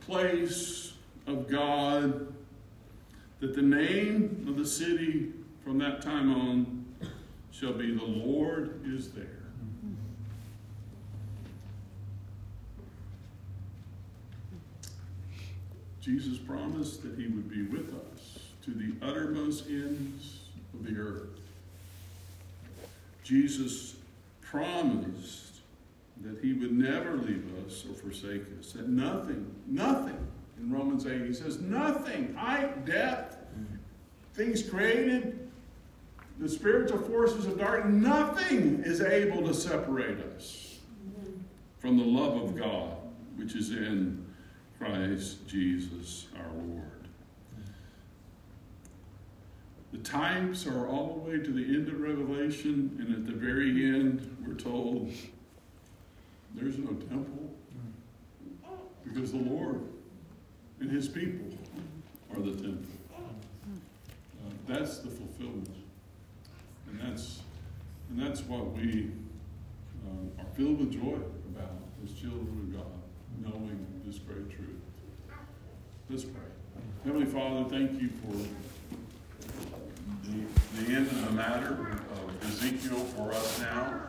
place 0.00 0.88
of 1.28 1.48
God, 1.48 2.32
that 3.40 3.54
the 3.54 3.62
name 3.62 4.46
of 4.48 4.56
the 4.56 4.66
city 4.66 5.32
from 5.62 5.78
that 5.78 6.02
time 6.02 6.32
on 6.34 6.86
shall 7.52 7.74
be 7.74 7.94
the 7.94 8.04
Lord 8.04 8.80
is 8.86 9.10
there. 9.12 9.26
Jesus 16.00 16.38
promised 16.38 17.02
that 17.02 17.18
he 17.18 17.26
would 17.26 17.50
be 17.50 17.64
with 17.64 17.94
us 18.12 18.38
to 18.64 18.70
the 18.70 18.94
uttermost 19.06 19.66
ends 19.68 20.40
of 20.72 20.86
the 20.86 20.98
earth. 20.98 21.38
Jesus 23.22 23.96
promised 24.40 25.60
that 26.22 26.38
he 26.40 26.54
would 26.54 26.72
never 26.72 27.16
leave 27.16 27.44
us 27.66 27.84
or 27.86 27.94
forsake 27.94 28.44
us, 28.58 28.72
that 28.72 28.88
nothing, 28.88 29.54
nothing, 29.66 30.27
in 30.58 30.72
Romans 30.72 31.06
8, 31.06 31.26
he 31.26 31.32
says, 31.32 31.60
nothing, 31.60 32.34
height, 32.34 32.84
depth, 32.84 33.36
things 34.34 34.62
created, 34.62 35.48
the 36.38 36.48
spiritual 36.48 36.98
forces 36.98 37.46
of 37.46 37.58
darkness, 37.58 37.92
nothing 37.92 38.82
is 38.84 39.00
able 39.00 39.46
to 39.46 39.52
separate 39.52 40.18
us 40.36 40.78
from 41.78 41.98
the 41.98 42.04
love 42.04 42.42
of 42.42 42.56
God, 42.56 42.96
which 43.36 43.54
is 43.54 43.70
in 43.70 44.24
Christ 44.78 45.46
Jesus 45.48 46.26
our 46.36 46.52
Lord. 46.52 46.84
The 49.92 49.98
types 49.98 50.66
are 50.66 50.86
all 50.86 51.14
the 51.14 51.30
way 51.30 51.38
to 51.38 51.52
the 51.52 51.64
end 51.64 51.88
of 51.88 52.00
Revelation, 52.00 52.96
and 53.00 53.14
at 53.14 53.26
the 53.26 53.32
very 53.32 53.86
end, 53.86 54.36
we're 54.46 54.54
told 54.54 55.10
there's 56.54 56.78
no 56.78 56.92
temple 56.92 57.50
mm. 57.74 58.76
because 59.04 59.32
the 59.32 59.38
Lord 59.38 59.82
and 60.80 60.90
His 60.90 61.08
people 61.08 61.46
are 62.34 62.40
the 62.40 62.52
temple. 62.52 62.84
Uh, 63.14 64.50
that's 64.66 64.98
the 64.98 65.10
fulfillment, 65.10 65.74
and 66.88 67.00
that's 67.00 67.40
and 68.10 68.20
that's 68.20 68.40
what 68.42 68.72
we 68.72 69.10
uh, 70.06 70.42
are 70.42 70.46
filled 70.56 70.78
with 70.80 70.92
joy 70.92 71.16
about 71.54 71.72
as 72.04 72.12
children 72.12 72.72
of 72.74 72.76
God, 72.76 73.52
knowing 73.52 73.86
this 74.06 74.18
great 74.18 74.50
truth. 74.50 74.80
Let's 76.08 76.24
pray. 76.24 76.40
Heavenly 77.04 77.26
Father, 77.26 77.68
thank 77.68 78.00
you 78.00 78.08
for 78.08 78.32
the, 80.24 80.82
the 80.82 80.92
end 80.94 81.06
of 81.06 81.24
the 81.26 81.32
matter 81.32 81.98
of 82.12 82.48
Ezekiel 82.48 82.98
for 82.98 83.30
us 83.32 83.60
now. 83.60 84.00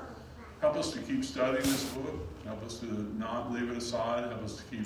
Help 0.61 0.75
us 0.75 0.91
to 0.91 0.99
keep 0.99 1.23
studying 1.25 1.63
this 1.63 1.85
book. 1.93 2.27
Help 2.45 2.63
us 2.63 2.79
to 2.79 2.85
not 3.17 3.51
leave 3.51 3.69
it 3.69 3.77
aside. 3.77 4.29
Help 4.29 4.43
us 4.43 4.57
to 4.57 4.63
keep 4.63 4.85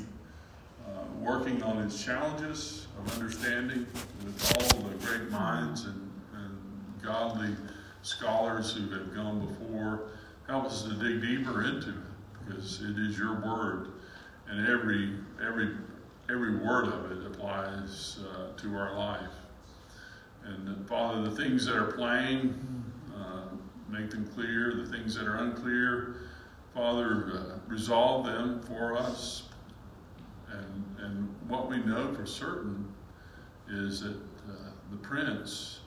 working 1.19 1.63
on 1.63 1.79
its 1.79 2.03
challenges 2.03 2.87
of 2.99 3.13
understanding 3.13 3.87
with 4.25 4.73
all 4.73 4.81
the 4.81 4.95
great 5.05 5.29
minds 5.29 5.85
and, 5.85 6.11
and 6.35 6.57
godly 7.01 7.55
scholars 8.01 8.73
who 8.73 8.89
have 8.91 9.15
gone 9.15 9.45
before. 9.45 10.09
Help 10.47 10.65
us 10.65 10.83
to 10.83 10.93
dig 10.95 11.21
deeper 11.21 11.63
into 11.63 11.89
it 11.89 11.95
because 12.45 12.81
it 12.81 12.97
is 12.97 13.17
your 13.17 13.35
word, 13.41 13.93
and 14.49 14.67
every 14.67 15.13
every 15.45 15.77
every 16.29 16.57
word 16.57 16.87
of 16.87 17.11
it 17.11 17.25
applies 17.25 18.19
uh, 18.29 18.55
to 18.57 18.75
our 18.75 18.95
life. 18.97 19.31
And 20.45 20.87
Father, 20.87 21.21
the 21.21 21.31
things 21.31 21.65
that 21.65 21.75
are 21.75 21.93
plain, 21.93 22.83
uh, 23.15 23.43
make 23.89 24.09
them 24.09 24.27
clear. 24.35 24.73
The 24.75 24.91
things 24.91 25.15
that 25.15 25.25
are 25.25 25.37
unclear, 25.37 26.17
Father, 26.73 27.31
uh, 27.33 27.59
resolve 27.69 28.25
them 28.25 28.61
for 28.63 28.97
us. 28.97 29.43
And, 30.53 31.05
and 31.05 31.35
what 31.47 31.69
we 31.69 31.77
know 31.77 32.13
for 32.13 32.25
certain 32.25 32.87
is 33.69 34.01
that 34.01 34.15
uh, 34.15 34.71
the 34.91 34.97
Prince 34.97 35.79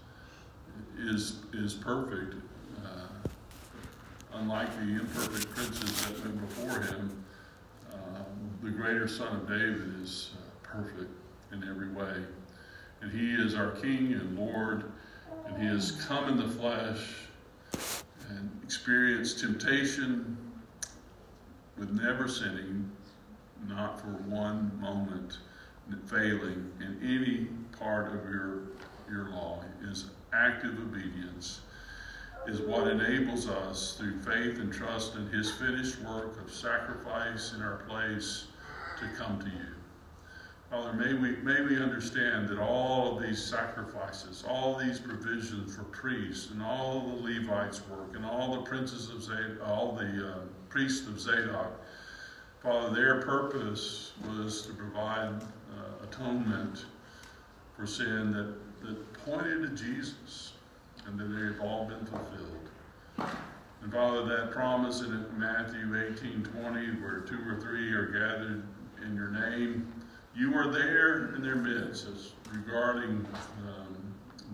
is, 0.98 1.40
is 1.52 1.74
perfect, 1.74 2.34
uh, 2.84 3.28
unlike 4.34 4.74
the 4.76 5.00
imperfect 5.00 5.50
princes 5.54 6.06
that 6.06 6.20
went 6.24 6.40
before 6.48 6.80
him. 6.80 7.24
Uh, 7.92 7.96
the 8.62 8.70
greater 8.70 9.08
Son 9.08 9.36
of 9.36 9.48
David 9.48 9.94
is 10.02 10.32
uh, 10.36 10.50
perfect 10.62 11.10
in 11.52 11.62
every 11.68 11.88
way 11.90 12.24
and 13.00 13.12
he 13.12 13.34
is 13.34 13.54
our 13.54 13.70
King 13.72 14.12
and 14.12 14.38
Lord, 14.38 14.84
and 15.46 15.62
he 15.62 15.68
has 15.68 15.92
come 15.92 16.28
in 16.28 16.36
the 16.36 16.48
flesh 16.48 17.14
and 18.28 18.50
experienced 18.64 19.40
temptation 19.40 20.36
with 21.78 21.90
never 21.90 22.26
sinning, 22.26 22.90
not 23.68 24.00
for 24.00 24.08
one 24.28 24.70
moment 24.80 25.38
failing 26.06 26.70
in 26.80 26.98
any 27.02 27.46
part 27.78 28.08
of 28.08 28.24
your, 28.24 28.62
your 29.10 29.30
law. 29.30 29.62
His 29.86 30.06
active 30.32 30.78
obedience 30.78 31.60
is 32.46 32.60
what 32.60 32.88
enables 32.88 33.48
us 33.48 33.96
through 33.98 34.20
faith 34.22 34.58
and 34.58 34.72
trust 34.72 35.14
in 35.16 35.26
his 35.28 35.50
finished 35.52 36.00
work 36.02 36.40
of 36.40 36.52
sacrifice 36.52 37.52
in 37.54 37.62
our 37.62 37.84
place 37.88 38.46
to 39.00 39.08
come 39.16 39.38
to 39.40 39.46
you. 39.46 39.76
Father, 40.70 40.92
may 40.94 41.14
we, 41.14 41.36
may 41.42 41.60
we 41.62 41.80
understand 41.80 42.48
that 42.48 42.58
all 42.58 43.16
of 43.16 43.22
these 43.22 43.42
sacrifices, 43.42 44.44
all 44.48 44.76
these 44.76 44.98
provisions 44.98 45.76
for 45.76 45.84
priests, 45.84 46.50
and 46.50 46.60
all 46.60 47.00
the 47.00 47.22
Levites' 47.22 47.82
work, 47.88 48.16
and 48.16 48.24
all 48.26 48.56
the 48.56 48.62
princes 48.62 49.08
of 49.10 49.22
Zadok, 49.22 49.64
all 49.64 49.92
the 49.92 50.28
uh, 50.28 50.38
priests 50.68 51.06
of 51.06 51.20
Zadok, 51.20 51.80
Father, 52.66 52.90
their 52.90 53.22
purpose 53.22 54.10
was 54.26 54.66
to 54.66 54.72
provide 54.72 55.40
uh, 55.40 56.04
atonement 56.04 56.86
for 57.76 57.86
sin 57.86 58.32
that, 58.32 58.56
that 58.84 59.12
pointed 59.24 59.62
to 59.62 59.84
Jesus, 59.84 60.54
and 61.06 61.16
that 61.16 61.26
they 61.26 61.46
have 61.46 61.60
all 61.60 61.84
been 61.84 62.04
fulfilled. 62.06 63.30
And 63.82 63.92
Father, 63.92 64.24
that 64.24 64.50
promise 64.50 65.02
in 65.02 65.38
Matthew 65.38 65.96
18 65.96 66.42
20, 66.42 66.86
where 67.00 67.20
two 67.20 67.38
or 67.48 67.60
three 67.60 67.92
are 67.92 68.06
gathered 68.06 68.66
in 69.00 69.14
your 69.14 69.30
name, 69.30 69.86
you 70.34 70.52
are 70.58 70.68
there 70.68 71.36
in 71.36 71.42
their 71.44 71.54
midst 71.54 72.08
as 72.08 72.32
regarding 72.50 73.24
um, 73.64 73.96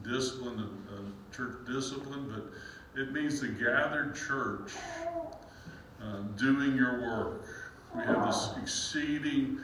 discipline, 0.02 0.68
uh, 0.92 1.34
church 1.34 1.64
discipline, 1.66 2.30
but 2.30 3.00
it 3.00 3.10
means 3.12 3.40
the 3.40 3.48
gathered 3.48 4.14
church 4.14 4.72
uh, 6.02 6.18
doing 6.36 6.76
your 6.76 7.00
work. 7.00 7.61
We 7.94 8.02
have 8.04 8.26
this 8.26 8.50
exceeding 8.60 9.58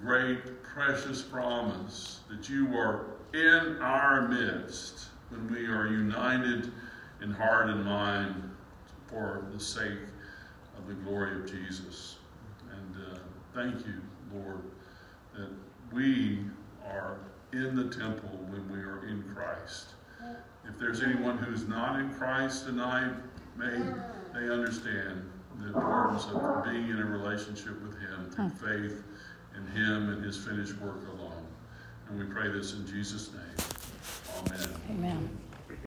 great, 0.00 0.62
precious 0.62 1.22
promise 1.22 2.20
that 2.30 2.48
you 2.48 2.74
are 2.76 3.06
in 3.34 3.78
our 3.80 4.28
midst 4.28 5.08
when 5.28 5.50
we 5.50 5.66
are 5.66 5.86
united 5.86 6.72
in 7.22 7.30
heart 7.30 7.68
and 7.68 7.84
mind 7.84 8.50
for 9.08 9.46
the 9.52 9.60
sake 9.60 9.98
of 10.78 10.86
the 10.86 10.94
glory 10.94 11.40
of 11.40 11.50
Jesus. 11.50 12.16
And 12.72 13.12
uh, 13.12 13.18
thank 13.54 13.86
you, 13.86 14.00
Lord, 14.32 14.62
that 15.34 15.50
we 15.92 16.40
are 16.84 17.18
in 17.52 17.74
the 17.74 17.94
temple 17.94 18.38
when 18.48 18.70
we 18.70 18.78
are 18.78 19.06
in 19.06 19.22
Christ. 19.34 19.94
If 20.68 20.78
there's 20.78 21.02
anyone 21.02 21.38
who's 21.38 21.68
not 21.68 22.00
in 22.00 22.12
Christ 22.14 22.66
tonight, 22.66 23.12
may 23.56 23.78
they 24.34 24.50
understand 24.50 25.30
the 25.60 25.68
importance 25.68 26.26
of 26.26 26.64
being 26.64 26.88
in 26.88 26.98
a 26.98 27.04
relationship 27.04 27.80
with 27.82 27.98
Him 27.98 28.30
through 28.30 28.48
hmm. 28.48 28.66
faith 28.66 29.02
in 29.56 29.66
Him 29.68 30.10
and 30.10 30.24
His 30.24 30.36
finished 30.36 30.78
work 30.80 31.06
alone. 31.18 31.46
And 32.08 32.18
we 32.18 32.24
pray 32.26 32.48
this 32.48 32.74
in 32.74 32.86
Jesus' 32.86 33.30
name. 33.32 34.52
Amen. 34.52 34.80
Amen. 34.90 35.38